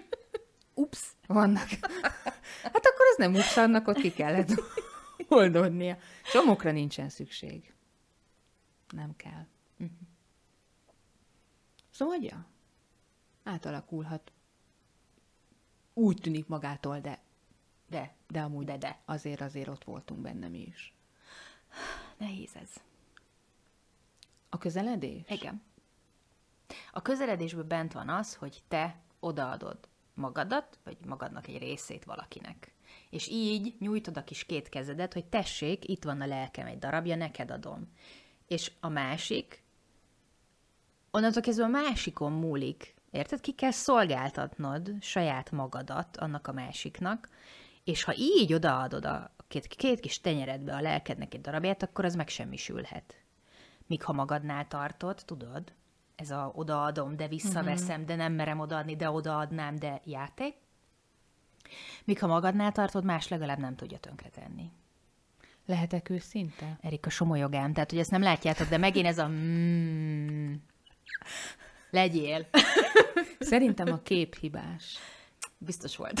[0.74, 1.12] Ups!
[1.26, 1.68] Vannak.
[2.62, 4.48] Hát akkor ez nem ups, annak ott ki kellett
[5.28, 5.98] oldódnia.
[6.32, 7.74] Csomókra nincsen szükség.
[8.88, 9.46] Nem kell.
[9.76, 9.90] Mhm.
[11.90, 12.46] Szóval, ja,
[13.44, 14.32] átalakulhat.
[15.94, 17.22] Úgy tűnik magától, de,
[17.88, 18.98] De, de amúgy de, de.
[19.04, 20.94] azért azért ott voltunk benne mi is.
[22.16, 22.70] Nehéz ez.
[24.48, 25.22] A közeledés?
[25.28, 25.62] Igen.
[26.92, 32.72] A közeledésben bent van az, hogy te odaadod magadat, vagy magadnak egy részét valakinek.
[33.10, 37.16] És így nyújtod a kis két kezedet, hogy tessék, itt van a lelkem egy darabja,
[37.16, 37.92] neked adom.
[38.46, 39.62] És a másik,
[41.10, 42.94] onnantól kezdve a másikon múlik.
[43.10, 43.40] Érted?
[43.40, 47.28] Ki kell szolgáltatnod saját magadat annak a másiknak,
[47.88, 52.14] és ha így odaadod a két, két kis tenyeredbe a lelkednek egy darabját, akkor az
[52.14, 53.14] megsemmisülhet.
[53.86, 55.72] Míg ha magadnál tartod, tudod,
[56.16, 60.54] ez a odaadom, de visszaveszem, de nem merem odaadni, de odaadnám, de játék.
[62.04, 64.70] Míg ha magadnál tartod, más legalább nem tudja tönkretenni.
[65.66, 66.78] Lehetek őszinte?
[66.80, 70.54] Erika somolyogám, tehát hogy ezt nem látjátok, de megint ez a mm,
[71.90, 72.46] legyél.
[73.38, 74.98] Szerintem a kép hibás.
[75.58, 76.20] Biztos volt.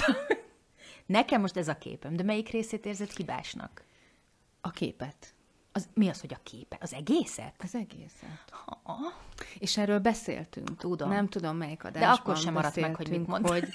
[1.08, 3.84] Nekem most ez a képem, de melyik részét érzed hibásnak?
[4.60, 5.34] A képet.
[5.72, 6.76] Az, mi az, hogy a képe?
[6.80, 7.54] Az egészet?
[7.58, 8.50] Az egészet.
[8.50, 8.96] Ha,
[9.58, 10.76] És erről beszéltünk.
[10.76, 11.08] Tudom.
[11.08, 13.52] Nem tudom, melyik adásban akkor sem maradt meg, hogy mit mondtál.
[13.52, 13.68] Hogy,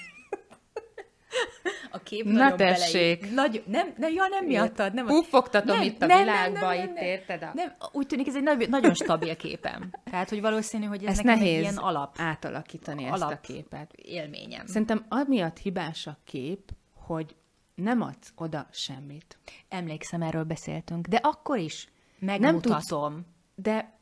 [1.90, 3.32] a kép Na tessék.
[3.32, 5.06] Nagy, nem, nem, ja, nem miattad, nem.
[5.06, 7.42] Puffogtatom nem, itt a nem, világba, nem, nem, itt érted?
[7.42, 7.50] A...
[7.54, 9.90] Nem, úgy tűnik, ez egy nagy, nagyon stabil képem.
[10.04, 13.40] Tehát, hogy valószínű, hogy ez Ezt nekem nehéz egy ilyen alap átalakítani ezt a alap.
[13.40, 13.92] képet.
[13.92, 14.66] élményem.
[14.66, 16.72] Szerintem amiatt hibás a kép,
[17.06, 17.36] hogy
[17.74, 19.38] nem adsz oda semmit.
[19.68, 21.88] Emlékszem, erről beszéltünk, de akkor is
[22.18, 23.26] megmutatom.
[23.54, 23.98] De,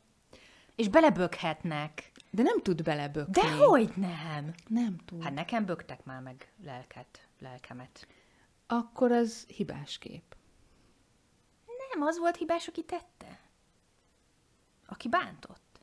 [0.75, 2.11] És belebökhetnek.
[2.31, 3.31] de nem tud belebökni.
[3.31, 4.53] De hogy nem?
[4.67, 5.23] Nem tud.
[5.23, 8.07] Hát nekem böktek már meg lelket, lelkemet.
[8.67, 10.35] Akkor az hibás kép.
[11.89, 13.39] Nem, az volt hibás, aki tette.
[14.85, 15.79] Aki bántott.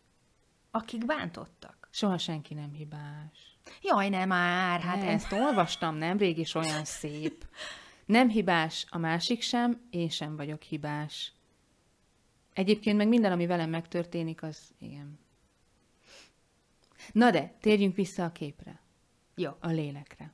[0.70, 1.79] Akik bántottak.
[1.90, 3.58] Soha senki nem hibás.
[3.82, 5.04] Jaj, nem már, hát ez...
[5.04, 7.46] ezt olvastam nemrég, és olyan szép.
[8.04, 11.32] Nem hibás a másik sem, én sem vagyok hibás.
[12.52, 15.18] Egyébként meg minden, ami velem megtörténik, az igen.
[17.12, 18.80] Na de, térjünk vissza a képre,
[19.34, 19.50] Jó.
[19.60, 20.32] a lélekre.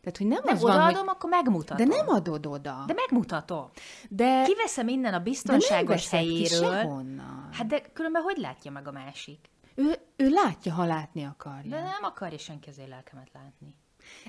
[0.00, 1.08] Tehát, hogy nem, Nem az van, odaadom, hogy...
[1.08, 1.88] akkor megmutatom.
[1.88, 2.84] De nem adod oda.
[2.86, 3.70] De megmutatom.
[4.08, 6.72] de, Kiveszem innen a de biztonságos nem ki helyéről.
[6.72, 7.48] sehonnan.
[7.52, 9.50] Hát de különben hogy látja meg a másik?
[9.74, 11.70] Ő, ő látja, ha látni akarja.
[11.70, 13.74] De nem akarja senki az én lelkemet látni.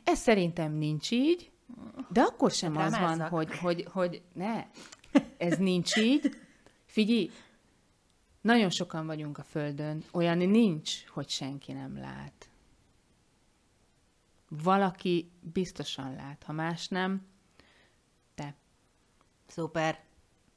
[0.04, 1.52] Ez szerintem nincs így,
[2.10, 4.68] de akkor sem az van, hogy, hogy, hogy ne,
[5.38, 6.36] ez nincs így.
[6.86, 7.32] Figyelj,
[8.42, 12.50] nagyon sokan vagyunk a Földön, olyan nincs, hogy senki nem lát.
[14.50, 17.28] Valaki biztosan lát, ha más nem,
[18.36, 18.56] te.
[19.48, 20.04] Szuper.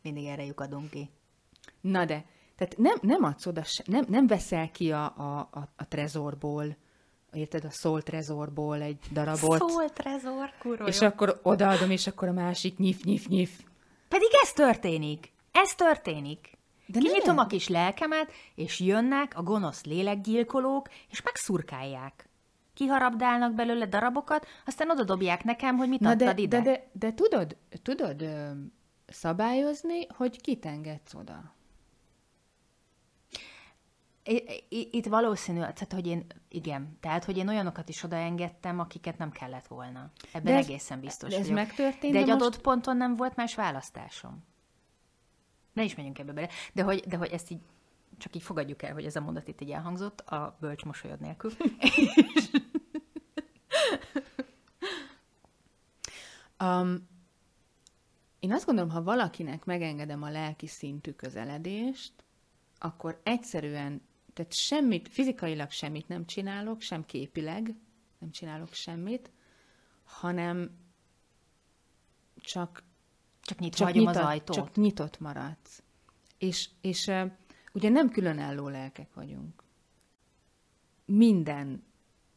[0.02, 1.10] Mindig erre lyukadunk ki.
[1.80, 2.24] Na de,
[2.56, 6.76] tehát nem, nem adsz oda, nem, nem veszel ki a, a, a, a trezorból,
[7.32, 11.06] érted, a szól trezorból egy darabot, Szól, trezor, kurva és jó.
[11.06, 13.60] akkor odaadom, és akkor a másik nyif, nyif, nyif.
[14.08, 15.32] Pedig ez történik.
[15.52, 16.58] Ez történik.
[16.86, 17.44] De De Kinyitom nem.
[17.44, 22.28] a kis lelkemet, és jönnek a gonosz lélekgyilkolók, és megszurkálják.
[22.74, 26.60] Kiharabdálnak belőle darabokat, aztán oda dobják nekem, hogy mit Na adtad de, ide.
[26.60, 28.50] de, de, de tudod, tudod ö,
[29.06, 31.54] szabályozni, hogy kit engedsz oda.
[34.68, 39.66] Itt valószínű, tehát, hogy én, igen, tehát, hogy én olyanokat is odaengedtem, akiket nem kellett
[39.66, 40.10] volna.
[40.32, 41.56] Ebben De ez- egészen biztos de ez vagyok.
[41.56, 44.44] megtörtént, De egy most- adott ponton nem volt más választásom.
[45.72, 46.48] Ne is menjünk ebbe bele.
[46.72, 47.60] De hogy, de hogy ezt így,
[48.18, 51.50] csak így fogadjuk el, hogy ez a mondat itt így elhangzott, a bölcs mosolyod nélkül.
[56.60, 57.08] Um,
[58.40, 62.12] én azt gondolom, ha valakinek megengedem a lelki szintű közeledést,
[62.78, 64.02] akkor egyszerűen,
[64.36, 67.74] tehát semmit, fizikailag semmit nem csinálok, sem képileg
[68.18, 69.30] nem csinálok semmit,
[70.04, 70.78] hanem
[72.36, 72.82] csak
[73.42, 74.56] Csak nyitva csak, nyitott, az ajtót.
[74.56, 75.82] csak nyitott maradsz.
[76.38, 77.32] És, és uh,
[77.72, 79.62] ugye nem különálló lelkek vagyunk.
[81.04, 81.84] Minden,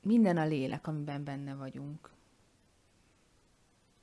[0.02, 2.12] minden a lélek, amiben benne vagyunk.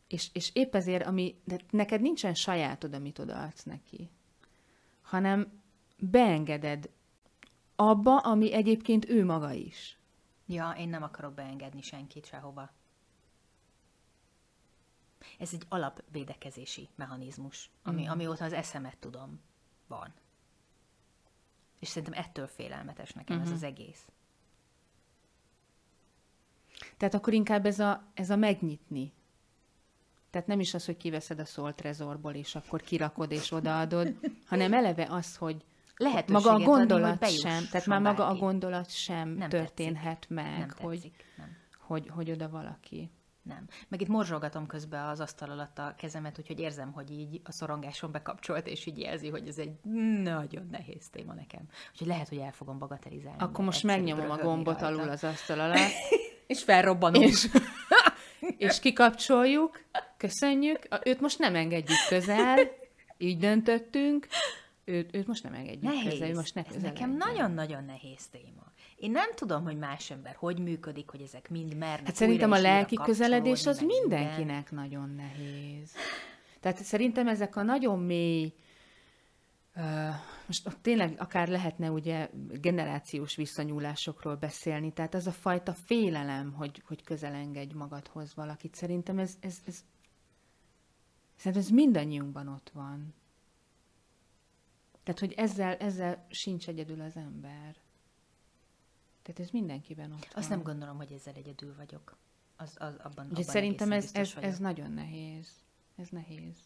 [0.09, 4.11] És, és épp ezért, ami, de neked nincsen sajátod, amit odaadsz neki,
[5.03, 5.63] hanem
[5.99, 6.91] beengeded
[7.77, 9.99] abba, ami egyébként ő maga is.
[10.47, 12.71] Ja, én nem akarok beengedni senkit sehova.
[15.39, 18.09] Ez egy alapvédekezési mechanizmus, ami, mm.
[18.09, 19.41] amióta az eszemet tudom,
[19.87, 20.15] van.
[21.79, 23.47] És szerintem ettől félelmetes nekem mm-hmm.
[23.47, 24.09] ez az egész.
[26.97, 29.13] Tehát akkor inkább ez a, ez a megnyitni.
[30.31, 34.15] Tehát nem is az, hogy kiveszed a Soul Trezorból, és akkor kirakod és odaadod,
[34.51, 35.65] hanem eleve az, hogy
[35.97, 38.41] Lehetőséget maga a adni, gondolat hogy bejusson sem, tehát már maga a bárki.
[38.41, 40.29] gondolat sem Nem történhet tetszik.
[40.37, 41.25] meg, Nem hogy, tetszik.
[41.37, 41.57] Nem.
[41.81, 43.11] hogy, hogy oda valaki.
[43.43, 43.67] Nem.
[43.89, 48.11] Meg itt morzsolgatom közben az asztal alatt a kezemet, úgyhogy érzem, hogy így a szorongásom
[48.13, 49.73] bekapcsolt, és így jelzi, hogy ez egy
[50.23, 51.61] nagyon nehéz téma nekem.
[51.93, 53.43] Úgyhogy lehet, hogy el fogom bagatelizálni.
[53.43, 54.87] Akkor most megnyomom a gombot rajta.
[55.01, 55.79] alul az asztal alatt,
[56.47, 57.25] És felrobbanunk.
[57.25, 57.49] és,
[58.67, 59.81] és kikapcsoljuk,
[60.17, 60.79] köszönjük.
[60.91, 62.59] A- Őt most nem engedjük közel,
[63.19, 64.27] így döntöttünk,
[64.89, 66.13] őt, őt most nem engedjük Nehéz.
[66.13, 68.73] közel, ő most ne Ez nekem nagyon-nagyon nehéz téma.
[68.97, 72.61] Én nem tudom, hogy más ember hogy működik, hogy ezek mind mernek Hát szerintem a
[72.61, 75.93] lelki közeledés az mindenkinek nagyon nehéz.
[76.61, 78.53] Tehát szerintem ezek a nagyon mély,
[80.47, 82.29] most tényleg akár lehetne ugye
[82.61, 89.19] generációs visszanyúlásokról beszélni, tehát az a fajta félelem, hogy, hogy közel engedj magadhoz valakit, szerintem
[89.19, 89.85] ez, ez, ez,
[91.37, 93.15] szerintem ez mindannyiunkban ott van.
[95.07, 97.77] Tehát, hogy ezzel, ezzel sincs egyedül az ember.
[99.23, 100.57] Tehát ez mindenkiben ott Azt van.
[100.57, 102.17] nem gondolom, hogy ezzel egyedül vagyok.
[102.57, 104.59] Az, az, abban, Úgyhogy abban szerintem ez, ez, biztos ez vagyok.
[104.59, 105.51] nagyon nehéz.
[105.97, 106.57] Ez nehéz.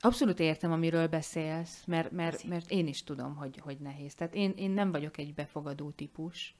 [0.00, 4.14] Abszolút értem, amiről beszélsz, mert, mert, mert én is tudom, hogy, hogy nehéz.
[4.14, 6.54] Tehát én, én nem vagyok egy befogadó típus.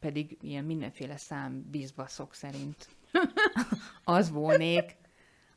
[0.00, 2.88] pedig ilyen mindenféle szám bizbaszok szerint
[4.04, 4.96] az volnék.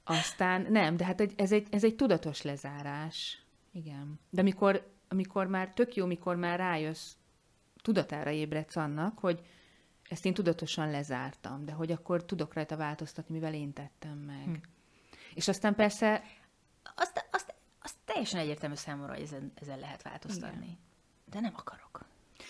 [0.03, 3.43] Aztán nem, de hát egy, ez, egy, ez egy tudatos lezárás.
[3.71, 4.19] Igen.
[4.29, 7.13] De amikor, amikor már tök jó, mikor már rájössz,
[7.81, 9.41] tudatára ébredsz annak, hogy
[10.09, 14.43] ezt én tudatosan lezártam, de hogy akkor tudok rajta változtatni, mivel én tettem meg.
[14.43, 14.53] Hm.
[15.33, 16.23] És aztán persze...
[16.95, 20.65] Azt, azt, azt teljesen egyértelmű számomra, hogy ezen, ezen lehet változtatni.
[20.65, 20.77] Igen.
[21.25, 22.05] De nem akarok.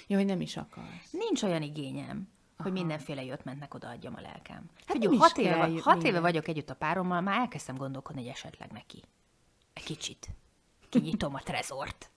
[0.07, 1.11] Jó, hogy nem is akarsz.
[1.11, 2.29] Nincs olyan igényem,
[2.62, 2.69] Aha.
[2.69, 4.63] hogy mindenféle jött mentnek odaadjam a lelkem.
[4.88, 8.71] Hát Figyelj, hat, éve, hat éve vagyok együtt a párommal, már elkezdtem gondolkodni, hogy esetleg
[8.71, 9.02] neki.
[9.74, 10.30] Egy kicsit.
[10.89, 12.10] Kinyitom a trezort.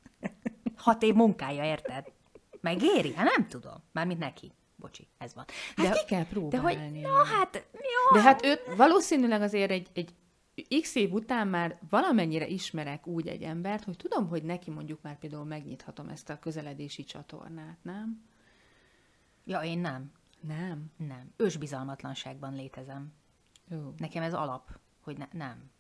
[0.76, 2.12] Hat év munkája, érted?
[2.60, 3.14] Megéri?
[3.14, 3.82] Hát nem tudom.
[3.92, 4.52] Mármint neki.
[4.76, 5.44] Bocsi, ez van.
[5.76, 7.00] Hát de, ki kell próbálni.
[7.00, 8.16] De hogy, na hát, jó.
[8.16, 10.14] De hát ő valószínűleg azért egy, egy
[10.80, 15.18] x év után már valamennyire ismerek úgy egy embert, hogy tudom, hogy neki mondjuk már
[15.18, 18.22] például megnyithatom ezt a közeledési csatornát, nem?
[19.44, 20.12] Ja, én nem.
[20.46, 20.92] Nem?
[20.96, 21.32] Nem.
[21.36, 23.12] Ős bizalmatlanságban létezem.
[23.68, 23.94] Jó.
[23.96, 25.70] Nekem ez alap, hogy ne, nem.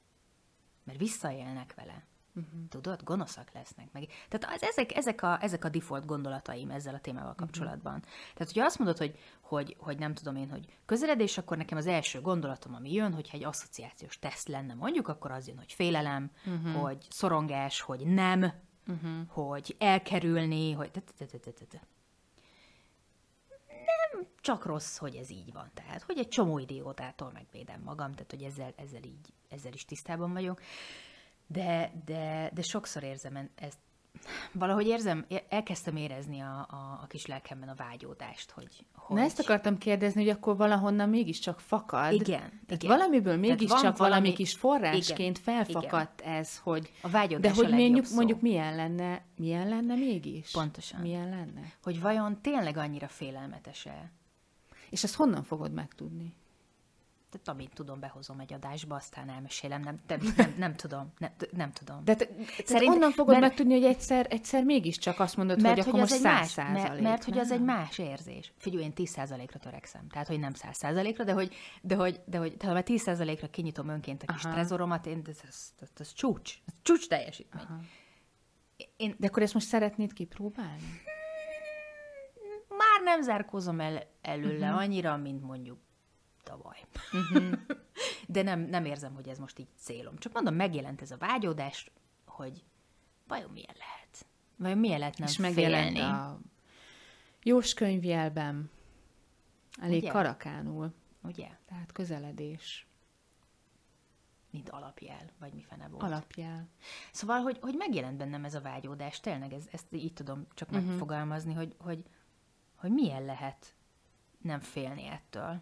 [0.84, 2.06] Mert visszaélnek vele.
[2.36, 2.68] Uh-huh.
[2.68, 4.06] Tudod, gonoszak lesznek meg.
[4.28, 7.38] Tehát az, ezek, ezek, a, ezek a default gondolataim ezzel a témával mhm.
[7.38, 7.94] kapcsolatban.
[7.94, 8.10] Uh-huh.
[8.34, 11.86] Tehát, hogyha azt mondod, hogy, hogy, hogy nem tudom én, hogy közeledés, akkor nekem az
[11.86, 16.30] első gondolatom, ami jön, hogyha egy asszociációs teszt lenne mondjuk, akkor az jön, hogy félelem,
[16.46, 16.82] uh-huh.
[16.82, 18.52] hogy szorongás, hogy nem,
[18.86, 19.28] uh-huh.
[19.28, 20.90] hogy elkerülni, hogy...
[24.40, 25.70] Csak rossz, hogy ez így van.
[25.74, 30.32] Tehát, hogy egy csomó idiótától megvédem magam, tehát, hogy ezzel, ezzel így, ezzel is tisztában
[30.32, 30.60] vagyok
[31.46, 33.78] de, de, de sokszor érzem ezt,
[34.52, 39.16] valahogy érzem, elkezdtem érezni a, a, a kis lelkemben a vágyódást, hogy, hogy...
[39.16, 42.12] Na ezt akartam kérdezni, hogy akkor valahonnan mégiscsak fakad.
[42.12, 42.60] Igen.
[42.68, 42.96] igen.
[42.96, 46.32] valamiből mégiscsak valami, valami kis forrásként igen, felfakadt igen.
[46.32, 46.92] ez, hogy...
[47.02, 50.50] A vágyódás De hogy mondjuk, mondjuk milyen lenne, milyen lenne mégis?
[50.50, 51.00] Pontosan.
[51.00, 51.72] Milyen lenne?
[51.82, 54.12] Hogy vajon tényleg annyira félelmetes-e?
[54.90, 56.34] És ezt honnan fogod megtudni?
[57.40, 61.72] Tehát amint tudom, behozom egy adásba, aztán elmesélem, nem, nem, nem, nem tudom, nem, nem
[61.72, 62.04] tudom.
[62.04, 62.28] De te,
[62.64, 66.12] Szerint, onnan fogod mert, megtudni, hogy egyszer, egyszer mégiscsak azt mondod, mert, hogy akkor most
[66.12, 66.82] száz százalék.
[66.82, 68.52] Mert, mert hogy az egy más érzés.
[68.56, 70.08] Figyelj, én 10 százalékra törekszem.
[70.08, 73.48] Tehát, hogy nem száz százalékra, de hogy, de hogy, de hogy tehát, ha 10 százalékra
[73.48, 74.52] kinyitom önként a kis Aha.
[74.52, 77.62] trezoromat, én, ez, ez, ez, ez csúcs, ez csúcs teljesítmény.
[77.62, 77.80] Aha.
[78.96, 81.02] Én, de akkor ezt most szeretnéd kipróbálni?
[82.68, 84.80] Már nem zárkózom el előle uh-huh.
[84.80, 85.78] annyira, mint mondjuk
[86.44, 86.84] tavaly.
[87.12, 87.52] Uh-huh.
[88.26, 90.16] De nem, nem érzem, hogy ez most így célom.
[90.18, 91.90] Csak mondom, megjelent ez a vágyódás,
[92.26, 92.64] hogy
[93.26, 94.26] vajon milyen lehet?
[94.56, 96.10] Vajon milyen lehet nem És megjelent félni?
[96.10, 96.40] a
[97.42, 98.70] Jós könyvjelben,
[99.80, 100.10] elég Ugye?
[100.10, 100.94] karakánul.
[101.22, 101.48] Ugye?
[101.66, 102.86] Tehát közeledés.
[104.50, 106.02] Mint alapjel, vagy mi fene volt.
[106.02, 106.68] Alapjel.
[107.12, 110.86] Szóval, hogy, hogy megjelent bennem ez a vágyódás, tényleg ez, ezt így tudom csak uh-huh.
[110.86, 112.02] megfogalmazni, hogy, hogy,
[112.74, 113.74] hogy milyen lehet
[114.38, 115.60] nem félni ettől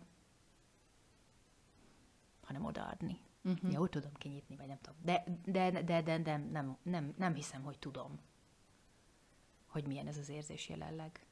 [2.52, 3.20] hanem odaadni.
[3.44, 3.72] Uh-huh.
[3.72, 4.98] Jó, tudom kinyitni, vagy nem tudom.
[5.02, 8.20] De, de, de, de, de nem, nem, nem hiszem, hogy tudom,
[9.66, 11.26] hogy milyen ez az érzés jelenleg.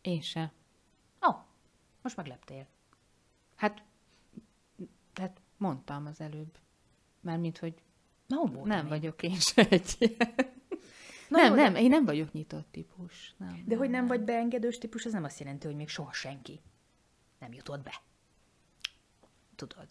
[0.00, 0.52] Én se.
[1.26, 1.36] Ó, oh,
[2.02, 2.66] most megleptél.
[3.54, 3.82] Hát,
[5.14, 6.58] hát mondtam az előbb.
[7.20, 7.82] Mármint, hogy
[8.26, 8.88] no, nem én.
[8.88, 9.96] vagyok én se egy
[11.28, 11.80] Na, nem, jó, nem, de...
[11.80, 13.34] én nem vagyok nyitott típus.
[13.36, 15.88] Nem, de nem, hogy nem, nem vagy beengedős típus, az nem azt jelenti, hogy még
[15.88, 16.60] soha senki
[17.38, 18.02] nem jutott be
[19.56, 19.86] tudod.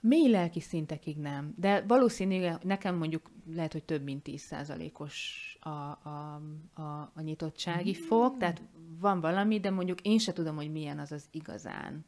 [0.00, 6.40] Mély lelki szintekig nem, de valószínűleg nekem mondjuk lehet, hogy több mint 10%-os a, a,
[6.74, 8.02] a, a nyitottsági mm.
[8.02, 8.62] fok, tehát
[8.98, 12.04] van valami, de mondjuk én se tudom, hogy milyen az az igazán.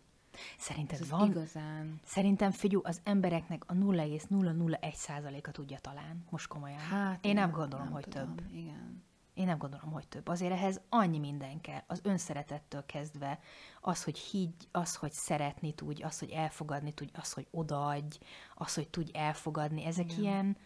[0.59, 1.31] Szerinted az van?
[1.31, 2.01] Igazán.
[2.05, 6.79] Szerintem, figyú, az embereknek a 0,001%-a tudja talán, most komolyan.
[6.79, 8.35] Hát, én nem, nem gondolom, nem hogy tudom.
[8.35, 8.55] több.
[8.55, 9.03] Igen.
[9.39, 10.29] Én nem gondolom, hogy több.
[10.29, 11.83] Azért ehhez annyi minden kell.
[11.87, 13.39] Az önszeretettől kezdve,
[13.81, 18.19] az, hogy higgy, az, hogy szeretni tudj, az, hogy elfogadni tudj, az, hogy odaadj,
[18.55, 19.85] az, hogy tudj elfogadni.
[19.85, 20.21] Ezek Igen.
[20.21, 20.57] ilyen...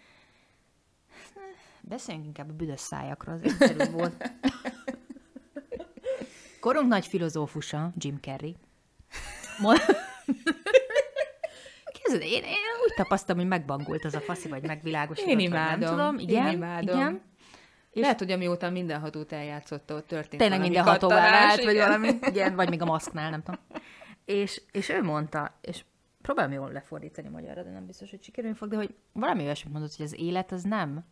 [1.80, 3.40] Beszéljünk inkább a büdös szájakról,
[3.78, 4.32] az volt.
[6.60, 8.56] Korunk nagy filozófusa, Jim Carrey.
[11.92, 15.30] Képzeld, én, én úgy tapasztalom, hogy megbangult az a faszi, vagy megvilágosodott.
[15.30, 15.80] Én imádom.
[15.80, 16.18] Nem tudom.
[16.18, 16.96] Igen, én imádom.
[16.96, 17.30] Igen.
[17.92, 22.08] És Lehet, hogy amióta minden hatót eljátszott, ott történt Tényleg minden hatóvá vált, vagy valami,
[22.32, 23.60] igen, vagy még a maszknál, nem tudom.
[24.24, 25.84] És, és ő mondta, és
[26.22, 29.96] próbálom jól lefordítani magyarra, de nem biztos, hogy sikerülni fog, de hogy valami olyasmit mondott,
[29.96, 31.04] hogy az élet az nem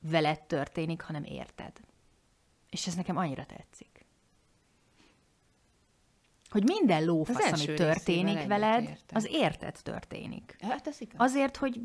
[0.00, 1.72] veled történik, hanem érted.
[2.70, 4.04] És ez nekem annyira tetszik.
[6.50, 9.16] Hogy minden lófasz, ami történik veled, értem.
[9.16, 10.56] az érted történik.
[10.60, 11.14] Hát ez igaz.
[11.16, 11.80] Azért, hogy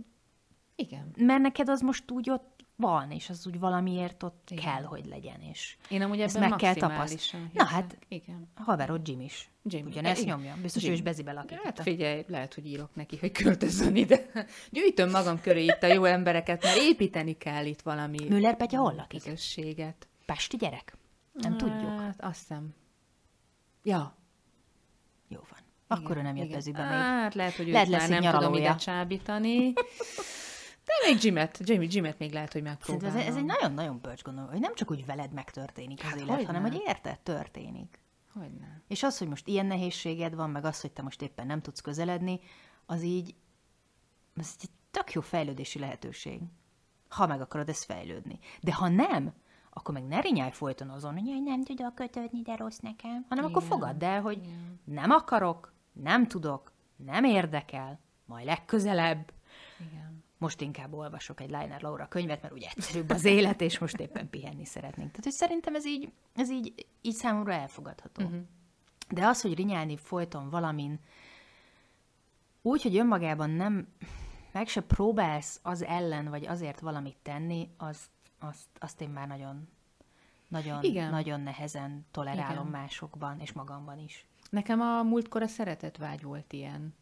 [0.76, 1.12] igen.
[1.18, 4.64] Mert neked az most úgy ott van, és az úgy valamiért ott Igen.
[4.64, 7.50] kell, hogy legyen, és Én amúgy ezt meg kell tapasztalni.
[7.54, 8.48] Na hát, Igen.
[8.56, 9.50] haverod Jim is.
[9.64, 9.86] Jim.
[9.86, 10.36] Ugyanezt Igen.
[10.36, 10.56] nyomja.
[10.62, 10.92] Biztos, Jim.
[10.92, 11.62] ő is bezibe lakik.
[11.64, 14.26] Hát a- figyelj, lehet, hogy írok neki, hogy költözön ide.
[14.72, 18.94] Gyűjtöm magam köré itt a jó embereket, mert építeni kell itt valami Müller Petya hol
[18.96, 19.24] lakik?
[19.24, 20.08] közösséget.
[20.26, 20.98] Pesti gyerek?
[21.34, 22.00] Nem tudjuk.
[22.00, 22.76] Hát, azt hiszem.
[23.84, 24.16] Ja.
[25.28, 25.60] Jó van.
[26.00, 26.58] Akkor ő nem jött igen.
[26.58, 26.90] bezibe még.
[26.92, 29.74] Hát lehet, hogy őt Lehet már nem tudom ide csábítani.
[30.86, 33.18] De még Jimet, Jimmy, Jimet még lehet, hogy megpróbálom.
[33.18, 36.28] ez, ez egy nagyon-nagyon bölcs gondolom, hogy nem csak úgy veled megtörténik az Hát élet,
[36.30, 36.46] hogyne.
[36.46, 38.00] hanem hogy érted, történik.
[38.34, 38.82] Hogyne.
[38.88, 41.82] És az, hogy most ilyen nehézséged van, meg az, hogy te most éppen nem tudsz
[41.82, 42.40] közeledni,
[42.86, 43.36] az így,
[44.36, 46.42] az egy tök jó fejlődési lehetőség.
[47.10, 48.40] Ha meg akarod ezt fejlődni.
[48.62, 49.34] De ha nem,
[49.70, 53.26] akkor meg ne rinyálj folyton azon, hogy "Jaj, nem tudok kötődni, de rossz nekem.
[53.30, 53.78] Hanem akkor Igen.
[53.78, 54.42] fogadd el, hogy
[54.84, 59.32] nem akarok, nem tudok, nem érdekel, majd legközelebb.
[59.92, 60.11] Igen.
[60.42, 64.30] Most inkább olvasok egy Liner Laura könyvet, mert ugye egyszerűbb az élet, és most éppen
[64.30, 65.10] pihenni szeretnénk.
[65.10, 68.24] Tehát, hogy szerintem ez így, ez így, így számomra elfogadható.
[68.24, 68.42] Uh-huh.
[69.10, 71.00] De az, hogy rinyálni folyton valamin,
[72.62, 73.88] úgy, hogy önmagában nem,
[74.52, 79.68] meg se próbálsz az ellen, vagy azért valamit tenni, azt, azt, azt én már nagyon,
[80.48, 81.10] nagyon, Igen.
[81.10, 82.80] nagyon nehezen tolerálom Igen.
[82.82, 84.26] másokban, és magamban is.
[84.50, 86.94] Nekem a múltkor a szeretetvágy volt ilyen.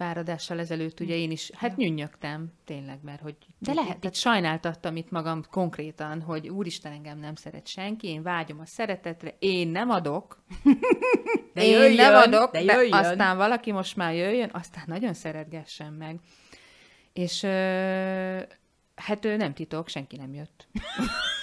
[0.00, 4.96] Pár adással ezelőtt ugye én is, hát nyűnyögtem, tényleg, mert hogy De lehet- tehát sajnáltattam
[4.96, 9.90] itt magam konkrétan, hogy úristen engem nem szeret senki, én vágyom a szeretetre, én nem
[9.90, 10.38] adok,
[11.54, 15.92] De én jöjjön, nem adok, de de, aztán valaki most már jöjjön, aztán nagyon szeretgessen
[15.92, 16.18] meg.
[17.12, 17.42] És
[18.94, 20.68] hát ö, nem titok, senki nem jött.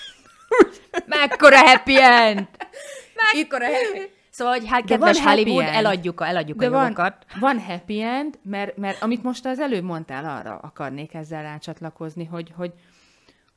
[1.05, 2.47] Mekkora happy end!
[3.33, 5.75] Mekkora happy Szóval, hogy hát kedves Hollywood, end.
[5.75, 7.25] eladjuk a, eladjuk De a van, jogokat.
[7.39, 12.51] van happy end, mert, mert amit most az előbb mondtál, arra akarnék ezzel rácsatlakozni, hogy,
[12.55, 12.73] hogy,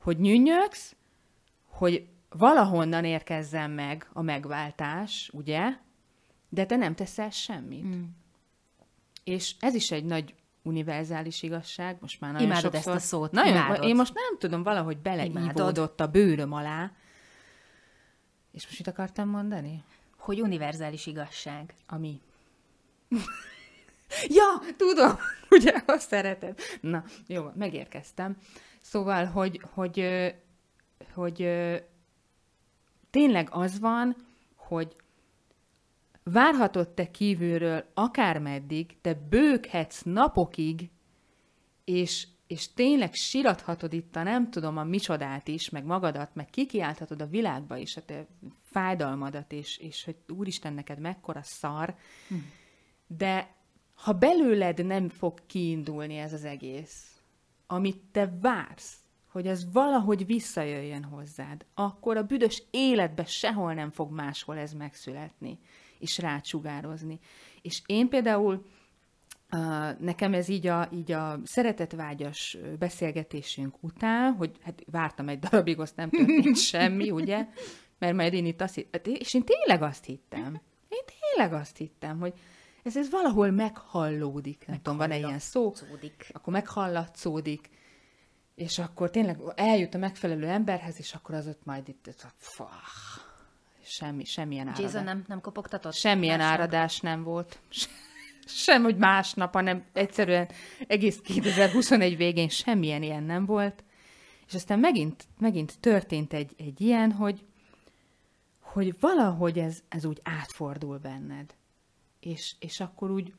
[0.01, 0.95] hogy nyűnyögsz,
[1.65, 5.69] hogy valahonnan érkezzen meg a megváltás, ugye?
[6.49, 7.85] De te nem teszel semmit.
[7.85, 8.03] Mm.
[9.23, 12.95] És ez is egy nagy univerzális igazság, most már nagyon Imádod sokszor...
[12.95, 13.83] ezt a szót, Nagyon, imádod.
[13.83, 16.91] Én most nem tudom, valahogy beleívódott a bőröm alá.
[18.51, 19.83] És most mit akartam mondani?
[20.21, 21.75] Hogy univerzális igazság.
[21.87, 22.21] Ami.
[24.37, 25.15] ja, tudom,
[25.55, 26.59] ugye, azt szereted.
[26.81, 28.37] Na, jó, megérkeztem.
[28.81, 30.05] Szóval, hogy, hogy,
[31.13, 31.75] hogy ö,
[33.09, 34.15] tényleg az van,
[34.55, 34.95] hogy
[36.23, 40.89] várhatod te kívülről akármeddig, te bőghetsz napokig,
[41.83, 47.21] és, és tényleg sirathatod itt a nem tudom a micsodát is, meg magadat, meg kikiálthatod
[47.21, 48.27] a világba is a te
[48.63, 51.95] fájdalmadat, és, és hogy úristen, neked mekkora szar,
[53.07, 53.55] de
[53.93, 57.21] ha belőled nem fog kiindulni ez az egész,
[57.67, 58.95] amit te vársz,
[59.27, 65.59] hogy az valahogy visszajöjjön hozzád, akkor a büdös életbe sehol nem fog máshol ez megszületni,
[65.99, 67.19] és rácsugározni.
[67.61, 68.65] És én például
[69.99, 75.95] nekem ez így a, így a szeretetvágyas beszélgetésünk után, hogy hát vártam egy darabig, azt
[75.95, 77.47] nem történt semmi, ugye?
[77.99, 82.19] Mert majd én itt azt hittem, és én tényleg azt hittem, én tényleg azt hittem,
[82.19, 82.33] hogy
[82.83, 86.29] ez, ez valahol meghallódik, nem tudom, van-e ilyen szó, Szódik.
[86.31, 87.69] akkor meghallatszódik,
[88.55, 92.69] és akkor tényleg eljut a megfelelő emberhez, és akkor az ott majd itt, a- fah,
[93.83, 94.83] semmi, semmilyen áradás.
[94.83, 95.93] Jason nem, nem kopogtatott?
[95.93, 97.59] Semmilyen áradás nem volt.
[98.45, 100.49] Sem, hogy másnap, hanem egyszerűen
[100.87, 103.83] egész 2021 végén semmilyen ilyen nem volt.
[104.47, 107.45] És aztán megint, megint történt egy, egy ilyen, hogy,
[108.59, 111.55] hogy valahogy ez, ez úgy átfordul benned.
[112.19, 113.33] És, és akkor úgy,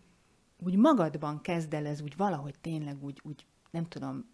[0.58, 4.24] úgy magadban kezd el ez úgy valahogy tényleg úgy, úgy nem tudom,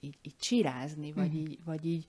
[0.00, 1.36] így, így csirázni, vagy, mm.
[1.36, 2.06] így, vagy így,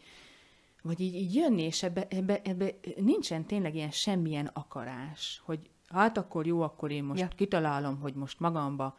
[0.81, 6.17] vagy így, így jönni, és ebbe, ebbe, ebbe nincsen tényleg ilyen semmilyen akarás, hogy hát
[6.17, 7.27] akkor jó, akkor én most Ja.
[7.27, 8.97] kitalálom, hogy most magamba,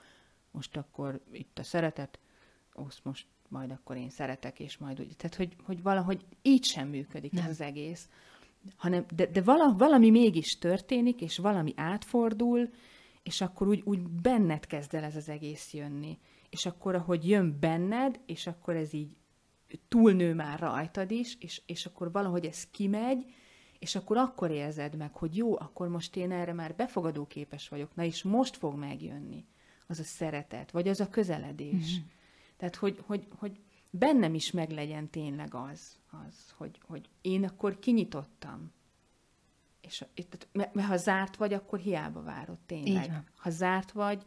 [0.51, 2.19] most akkor itt a szeretet,
[2.73, 5.17] azt most majd akkor én szeretek, és majd úgy.
[5.17, 7.45] Tehát, hogy, hogy valahogy így sem működik Nem.
[7.45, 8.09] ez az egész.
[8.77, 12.71] Hanem, de, de vala, valami mégis történik, és valami átfordul,
[13.23, 16.19] és akkor úgy, úgy benned kezd el ez az egész jönni.
[16.51, 19.17] És akkor, ahogy jön benned, és akkor ez így
[19.89, 23.25] túlnő már rajtad is, és, és akkor valahogy ez kimegy,
[23.79, 27.95] és akkor akkor érzed meg, hogy jó, akkor most én erre már befogadó képes vagyok,
[27.95, 29.47] na és most fog megjönni
[29.87, 31.93] az a szeretet, vagy az a közeledés.
[31.97, 32.07] Mm-hmm.
[32.57, 33.61] Tehát, hogy, hogy, hogy
[33.91, 38.73] bennem is meglegyen tényleg az, az hogy, hogy én akkor kinyitottam.
[39.81, 43.23] És itt- mert mert ha zárt vagy, akkor hiába várod tényleg.
[43.37, 44.25] Ha zárt vagy,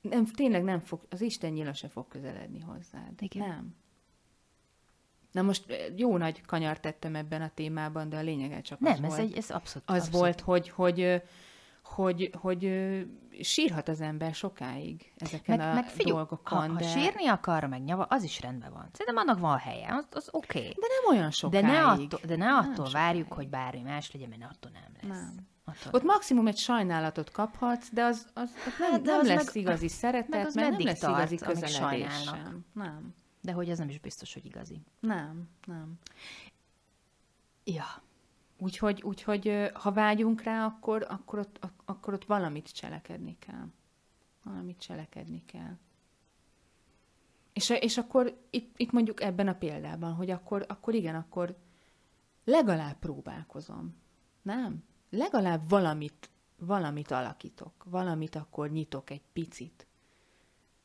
[0.00, 3.12] nem, tényleg nem fog, az Isten nyila se fog közeledni hozzád.
[3.18, 3.48] Igen.
[3.48, 3.74] Nem.
[5.32, 5.64] Na most
[5.96, 9.20] jó nagy kanyart tettem ebben a témában, de a lényege csak Nem, az ez, volt.
[9.20, 9.90] egy, ez abszolút.
[9.90, 10.18] az abszolút.
[10.20, 11.22] volt, hogy, hogy,
[11.82, 13.00] hogy, hogy, ö,
[13.40, 17.64] sírhat az ember sokáig ezeken Meg, a meg figyelj, dolgokon, ha, ha de, sírni akar,
[17.64, 18.88] meg nyava, az is rendben van.
[18.92, 20.58] Szerintem annak van helye, az, az oké.
[20.58, 20.70] Okay.
[20.70, 21.64] de nem olyan De sokáig.
[21.64, 22.92] ne attól, de ne attól sokáig.
[22.92, 25.20] várjuk, hogy bármi más legyen, mert attól nem lesz.
[25.20, 25.46] Nem.
[25.64, 29.26] Attól Ott maximum egy sajnálatot kaphatsz, de az, az, az nem, Hát, de nem az
[29.26, 32.64] lesz meg- igazi szeretet, meg az meg nem lesz igazi közeledés sem.
[32.72, 34.80] Nem, De hogy ez nem is biztos, hogy igazi.
[35.00, 35.98] nem, nem.
[37.64, 38.02] Ja.
[38.58, 43.66] Úgyhogy, úgyhogy ha vágyunk rá, akkor, akkor, ott, ak- akkor ott valamit cselekedni kell.
[44.42, 45.78] Valamit cselekedni kell.
[47.52, 51.56] És, és akkor itt, itt mondjuk ebben a példában, hogy akkor, akkor igen, akkor
[52.44, 53.96] legalább próbálkozom.
[54.42, 54.84] Nem?
[55.10, 57.84] Legalább valamit, valamit alakítok.
[57.84, 59.86] Valamit akkor nyitok egy picit.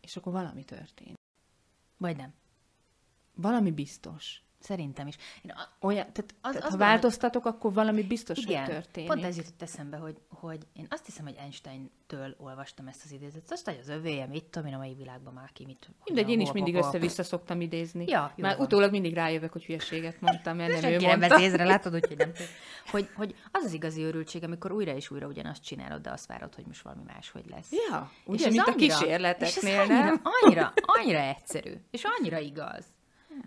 [0.01, 1.15] És akkor valami történik.
[1.97, 2.33] Vagy nem.
[3.35, 4.41] Valami biztos.
[4.59, 5.17] Szerintem is.
[5.41, 9.09] Én a, Olyan, tehát, Az- tehát azt ha változtatok, akkor valami biztos, igen, hogy történik.
[9.09, 13.51] pont ez jutott eszembe, hogy, hogy én azt hiszem, hogy Einstein-től olvastam ezt az idézetet.
[13.51, 15.89] Azt, hogy az övéje, mit tudom én, a mai világban már ki, mit...
[16.03, 18.05] Mindegy, én is mindig össze-vissza szoktam idézni.
[18.07, 18.65] Ja, jó Már van.
[18.65, 21.39] utólag mindig rájövök, hogy hülyeséget mondtam, mert nem ő mondta.
[21.41, 22.31] észre, látod, úgyhogy nem.
[22.91, 26.55] Hogy, hogy az az igazi örültség, amikor újra és újra ugyanazt csinálod, de azt várod,
[26.55, 27.71] hogy most valami máshogy lesz.
[27.89, 30.21] Ja, És ugye, ez mint a annyira- és ez kísérleteknél, annyira, nem?
[30.41, 32.85] Annyira, annyira egyszerű, és annyira igaz,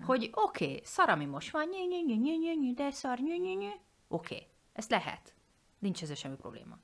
[0.05, 3.19] hogy oké, okay, szar, ami most van, nyű, nyű, nyű, nyű, nyű, nyű, de szar,
[3.19, 3.71] nyű, nyű, nyű.
[4.09, 5.35] Oké, okay, ezt lehet.
[5.79, 6.79] Nincs ezzel semmi probléma.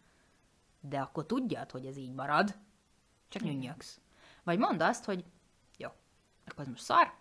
[0.80, 2.54] De akkor tudjad, hogy ez így marad,
[3.28, 4.00] csak nyűnyöksz.
[4.44, 5.24] Vagy mondd azt, hogy
[5.76, 5.88] jó,
[6.46, 7.12] akkor ez most szar,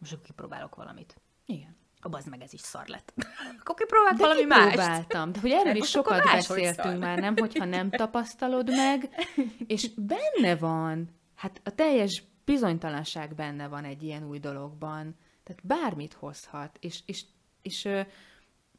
[0.00, 1.20] most akkor kipróbálok valamit.
[1.44, 1.76] Igen.
[2.02, 3.12] Abba az meg ez is szar lett.
[3.60, 4.70] akkor kipróbált De valami mást.
[4.70, 5.32] kipróbáltam.
[5.32, 7.36] De hogy erről is sokat beszéltünk már, nem?
[7.36, 9.10] Hogyha nem tapasztalod meg,
[9.66, 12.22] és benne van, hát a teljes
[12.52, 15.16] bizonytalanság benne van egy ilyen új dologban.
[15.42, 16.78] Tehát bármit hozhat.
[16.80, 17.24] És, és,
[17.62, 17.82] és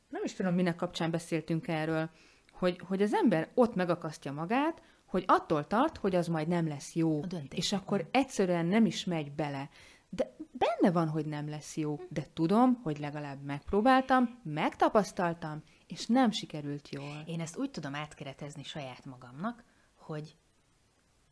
[0.10, 2.10] nem is tudom, minek kapcsán beszéltünk erről,
[2.52, 6.96] hogy, hogy az ember ott megakasztja magát, hogy attól tart, hogy az majd nem lesz
[6.96, 7.22] jó.
[7.50, 9.70] És akkor egyszerűen nem is megy bele.
[10.10, 16.32] De benne van, hogy nem lesz jó, de tudom, hogy legalább megpróbáltam, megtapasztaltam, és nem
[16.32, 17.24] sikerült jól.
[17.26, 19.64] Én ezt úgy tudom átkeretezni saját magamnak,
[19.96, 20.36] hogy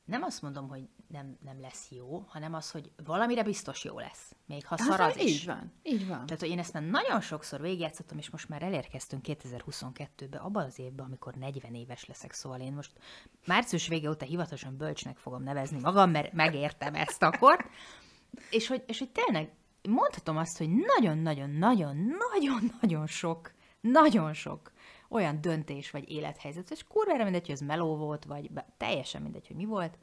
[0.09, 4.35] nem azt mondom, hogy nem, nem lesz jó, hanem az, hogy valamire biztos jó lesz.
[4.45, 5.45] Még ha szar az így is.
[5.45, 6.25] van, így van.
[6.25, 10.79] Tehát, hogy én ezt már nagyon sokszor végigjátszottam, és most már elérkeztünk 2022-be, abban az
[10.79, 12.91] évben, amikor 40 éves leszek, szóval én most
[13.45, 17.65] március vége óta hivatalosan bölcsnek fogom nevezni magam, mert megértem ezt akkor.
[18.49, 19.53] És hogy, és hogy tényleg
[19.89, 23.51] mondhatom azt, hogy nagyon-nagyon-nagyon-nagyon-nagyon sok,
[23.81, 24.71] nagyon sok
[25.09, 29.47] olyan döntés vagy élethelyzet, és kurvára mindegy, hogy ez meló volt, vagy be, teljesen mindegy,
[29.47, 29.97] hogy mi volt.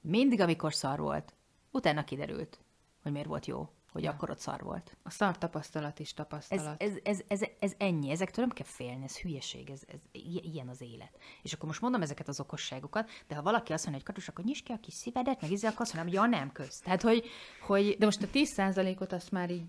[0.00, 1.34] Mindig, amikor szar volt,
[1.70, 2.60] utána kiderült,
[3.02, 4.10] hogy miért volt jó, hogy ja.
[4.10, 4.96] akkor ott szar volt.
[5.02, 6.82] A szar tapasztalat is Ez, tapasztalat.
[6.82, 10.00] ez, ez, ez, ez ennyi, ezektől nem kell félni, ez hülyeség, ez, ez
[10.42, 11.18] ilyen az élet.
[11.42, 14.44] És akkor most mondom ezeket az okosságokat, de ha valaki azt mondja, hogy Katus, akkor
[14.44, 16.80] nyisd ki a kis szívedet, meg izé, akkor azt mondom, ja nem köz.
[16.80, 17.24] Tehát, hogy,
[17.66, 19.66] hogy De most a 10%-ot azt már így,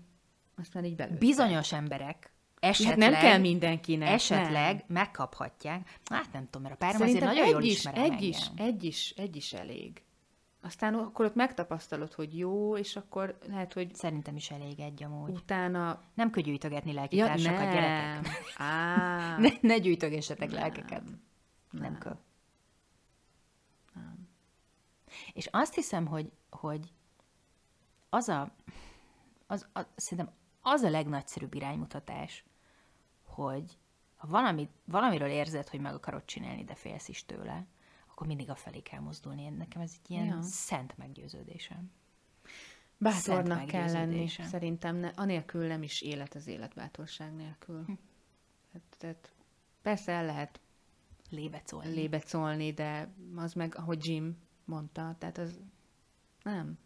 [0.56, 1.18] azt már így belőtt.
[1.18, 4.08] bizonyos emberek esetleg, Hát nem kell mindenkinek.
[4.08, 4.84] esetleg nem.
[4.86, 5.98] megkaphatják.
[6.10, 8.18] Hát nem tudom, mert a párom Szerintem azért nagyon egy jól is, egy engem.
[8.18, 10.02] is, egy is, egy is elég.
[10.62, 15.30] Aztán akkor ott megtapasztalod, hogy jó, és akkor lehet, hogy Szerintem is elég egy amúgy.
[15.30, 16.02] utána...
[16.14, 17.72] Nem kell gyűjtögetni Ja, lelkitársakat, nem.
[17.72, 18.26] gyerekek.
[18.56, 21.02] Á, Ne, ne gyűjtögessetek lelkeket.
[21.70, 22.18] Nem kell.
[25.32, 26.92] És azt hiszem, hogy, hogy
[28.08, 28.54] az a,
[29.46, 32.44] az, a, szerintem az a legnagyszerűbb iránymutatás,
[33.46, 33.78] hogy
[34.16, 37.66] ha valami, valamiről érzed, hogy meg akarod csinálni, de félsz is tőle,
[38.10, 39.48] akkor mindig a felé kell mozdulni.
[39.48, 40.42] Nekem ez egy ilyen Ja.
[40.42, 41.90] szent meggyőződésem.
[42.96, 44.28] bátornak Szent kell lenni.
[44.28, 47.84] Szerintem ne, anélkül nem is élet az életbátorság nélkül.
[47.84, 47.92] Hm.
[48.72, 49.32] Tehát, tehát
[49.82, 50.60] persze el lehet
[51.30, 51.90] Lébecolni.
[51.94, 55.60] lébecolni, de az meg, ahogy Jim mondta, tehát az
[56.42, 56.78] nem.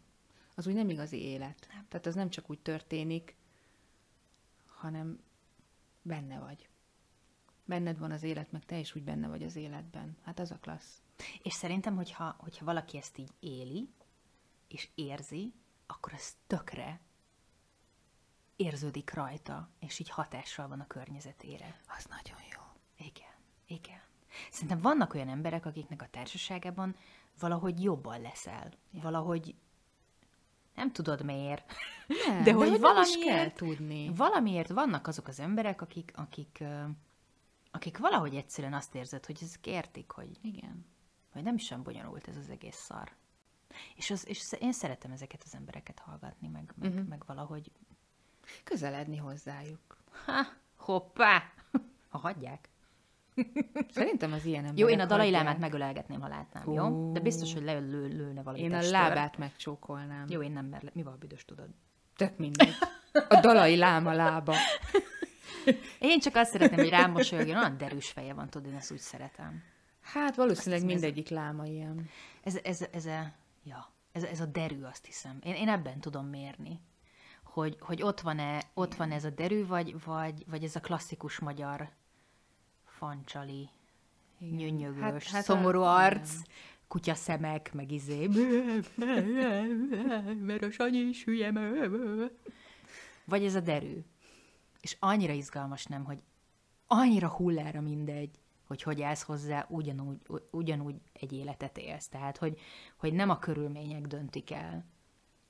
[0.55, 1.67] Az úgy nem igazi élet.
[1.73, 1.85] Nem.
[1.87, 3.35] Tehát az nem csak úgy történik,
[4.65, 5.22] hanem
[6.03, 6.69] benne vagy.
[7.65, 10.17] Benned van az élet, meg te is úgy benne vagy az életben.
[10.23, 11.01] Hát az a klassz.
[11.43, 13.89] És szerintem, hogyha, hogyha valaki ezt így éli,
[14.67, 15.53] és érzi,
[15.85, 17.01] akkor ez tökre
[18.55, 21.81] érződik rajta, és így hatással van a környezetére.
[21.97, 22.61] Az nagyon jó.
[23.05, 23.33] Igen,
[23.65, 24.01] igen.
[24.51, 26.95] Szerintem vannak olyan emberek, akiknek a társaságában
[27.39, 28.71] valahogy jobban leszel.
[28.91, 29.01] Ja.
[29.01, 29.55] Valahogy
[30.75, 31.71] nem tudod miért.
[32.27, 34.11] Nem, De hogy nem is valamiért- kell tudni.
[34.15, 36.63] Valamiért vannak azok az emberek, akik, akik,
[37.71, 40.85] akik valahogy egyszerűen azt érzed, hogy ezek értik, hogy, Igen.
[41.31, 43.11] hogy nem is olyan bonyolult ez az egész szar.
[43.95, 47.07] És, az, és én szeretem ezeket az embereket hallgatni, meg, meg, uh-huh.
[47.07, 47.71] meg valahogy
[48.63, 49.97] Közeledni hozzájuk.
[50.25, 50.45] Ha,
[50.75, 51.43] hoppá!
[52.09, 52.69] Ha hagyják.
[53.95, 57.11] Szerintem az ilyen emberek Jó, én a dalai lámát megölelgetném, ha látnám, jó?
[57.11, 58.91] De biztos, hogy lelő, lőne valami Én a testőr.
[58.91, 60.25] lábát megcsókolnám.
[60.29, 61.67] Jó, én nem, mert mi van, büdös tudod.
[62.15, 62.73] Tök mindegy.
[63.29, 64.55] A dalai láma lába.
[65.99, 68.97] Én csak azt szeretném, hogy rám mosolyogjon, olyan derűs feje van, tudod, én ezt úgy
[68.99, 69.63] szeretem.
[70.01, 72.09] Hát valószínűleg hiszem, ez- mindegyik láma ilyen.
[72.43, 73.31] Ez, ez, ez, a,
[73.63, 75.37] ja, ez, ez a derű, azt hiszem.
[75.43, 76.79] Én, én ebben tudom mérni,
[77.43, 81.39] hogy, hogy ott, van-e, ott van ez a derű, vagy, vagy, vagy ez a klasszikus
[81.39, 81.89] magyar
[83.03, 83.69] fancsali,
[84.39, 86.31] nyönyögös, hát, Hát- hát hát szomorú a- arc,
[86.87, 88.27] kutya szemek, meg izé,
[90.41, 91.51] mert a Sanyi is hülye.
[93.25, 93.97] Vagy ez a derű.
[94.81, 96.19] És annyira izgalmas nem, hogy
[96.87, 100.17] annyira hullára mindegy, hogy hogy állsz hozzá, ugyanúgy,
[100.51, 102.07] ugyanúgy egy életet élsz.
[102.07, 102.59] Tehát, hogy,
[102.97, 104.85] hogy nem a körülmények döntik el,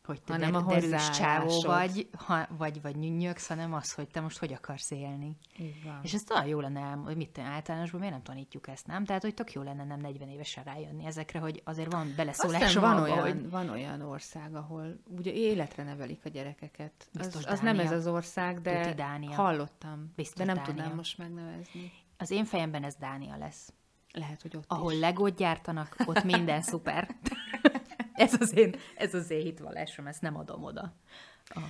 [0.05, 4.07] hogy te Hanem der, a derűs csávó vagy, ha, vagy, vagy nyünyögsz, hanem az, hogy
[4.07, 5.37] te most hogy akarsz élni.
[5.59, 5.99] Így van.
[6.03, 9.05] És ez talán jó lenne, hogy mit általánosban miért nem tanítjuk ezt, nem?
[9.05, 12.95] Tehát, hogy tök jó lenne nem 40 évesen rájönni ezekre, hogy azért van beleszólásom Aztán
[12.95, 17.07] van olyan, hogy van olyan ország, ahol ugye életre nevelik a gyerekeket.
[17.11, 19.35] Biztos az, az nem ez az ország, de Tuti Dánia.
[19.35, 20.11] hallottam.
[20.15, 20.73] Biztos de nem Dánia.
[20.73, 21.91] tudnám most megnevezni.
[22.17, 23.73] az én fejemben ez Dánia lesz.
[24.11, 24.99] Lehet, hogy ott Ahol is.
[24.99, 27.07] legót gyártanak, ott minden szuper.
[28.25, 30.95] ez, az én, ez az én hitvallásom, ezt nem adom oda.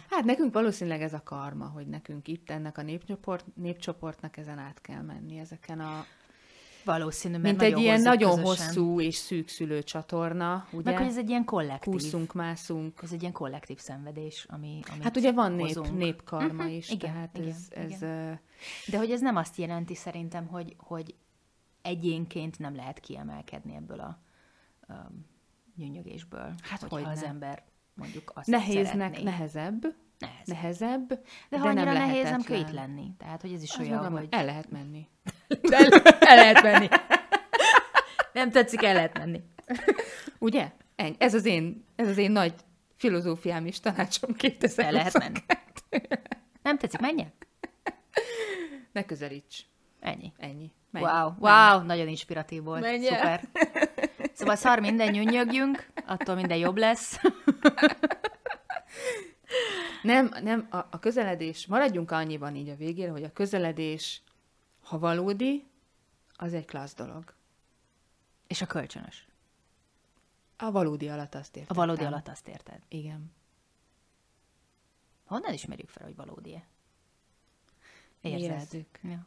[0.10, 4.82] Hát nekünk valószínűleg ez a karma, hogy nekünk itt ennek a népcsoport, népcsoportnak ezen át
[4.82, 6.06] kell menni, ezeken a...
[6.86, 8.66] Valószínű, mert Mint egy ilyen nagyon közösen.
[8.66, 10.90] hosszú és szűkszülő csatorna, ugye?
[10.90, 11.94] Meg hogy ez egy ilyen kollektív.
[11.94, 13.00] Kúszunk, mászunk.
[13.04, 15.98] Ez egy ilyen kollektív szenvedés, ami, Hát ugye van nép, hozunk.
[15.98, 18.40] népkarma is, Igen, tehát igen, ez, ez igen.
[18.88, 21.16] De hogy ez nem azt jelenti szerintem, hogy, hogy
[21.82, 24.20] egyénként nem lehet kiemelkedni ebből a
[24.88, 25.26] um,
[25.76, 26.54] nyűnyögésből.
[26.64, 27.10] Hát hogyha hogyne.
[27.12, 27.64] az ember
[27.94, 29.24] mondjuk azt nehéznek szeretné.
[29.24, 29.82] nehezebb,
[30.20, 30.46] Nehéz.
[30.48, 31.20] nehezebb, De,
[31.50, 33.12] de, ha annyira nem nehéz, nem kell itt lenni.
[33.18, 34.28] Tehát, hogy ez is Az olyan, maga- hogy...
[34.32, 35.08] El lehet menni.
[35.72, 36.88] El, el lehet menni.
[38.34, 39.42] Nem tetszik, el lehet menni.
[40.40, 40.72] Ugye?
[40.96, 41.16] Ennyi.
[41.20, 42.54] Ez az én, ez az én nagy
[42.96, 45.40] filozófiám és tanácsom 2000 El lehet menni.
[46.62, 47.34] Nem tetszik, menjen?
[48.92, 49.66] Ne közelíts.
[50.00, 50.32] Ennyi.
[50.38, 50.72] Ennyi.
[50.92, 51.06] Menj.
[51.06, 51.70] Wow, Menj.
[51.70, 52.82] wow, nagyon inspiratív volt.
[52.82, 53.16] Menj el.
[53.18, 53.48] Szuper.
[54.34, 57.20] Szóval szar minden nyűnyögjünk, attól minden jobb lesz.
[60.04, 64.22] Nem, nem, a, a közeledés, maradjunk annyiban így a végére, hogy a közeledés,
[64.82, 65.68] ha valódi,
[66.36, 67.34] az egy klassz dolog.
[68.48, 69.28] És a kölcsönös.
[70.58, 71.76] A valódi alatt azt A értem.
[71.76, 72.82] valódi alatt azt érted.
[72.88, 73.32] Igen.
[75.26, 76.68] Honnan ismerjük fel, hogy valódi-e?
[78.22, 78.42] Érzed.
[78.42, 79.00] érezzük.
[79.04, 79.26] Ja.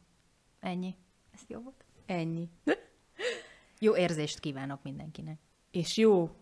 [0.59, 0.95] Ennyi.
[1.33, 1.83] Ez jó volt.
[2.05, 2.49] Ennyi.
[3.79, 5.39] Jó érzést kívánok mindenkinek.
[5.71, 6.35] És jó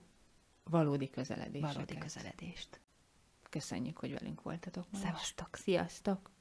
[0.64, 1.74] valódi közeledéseket.
[1.74, 2.80] Valódi közeledést.
[3.50, 4.98] Köszönjük, hogy velünk voltatok ma.
[4.98, 5.56] Szevasztok.
[5.56, 6.32] Sziasztok!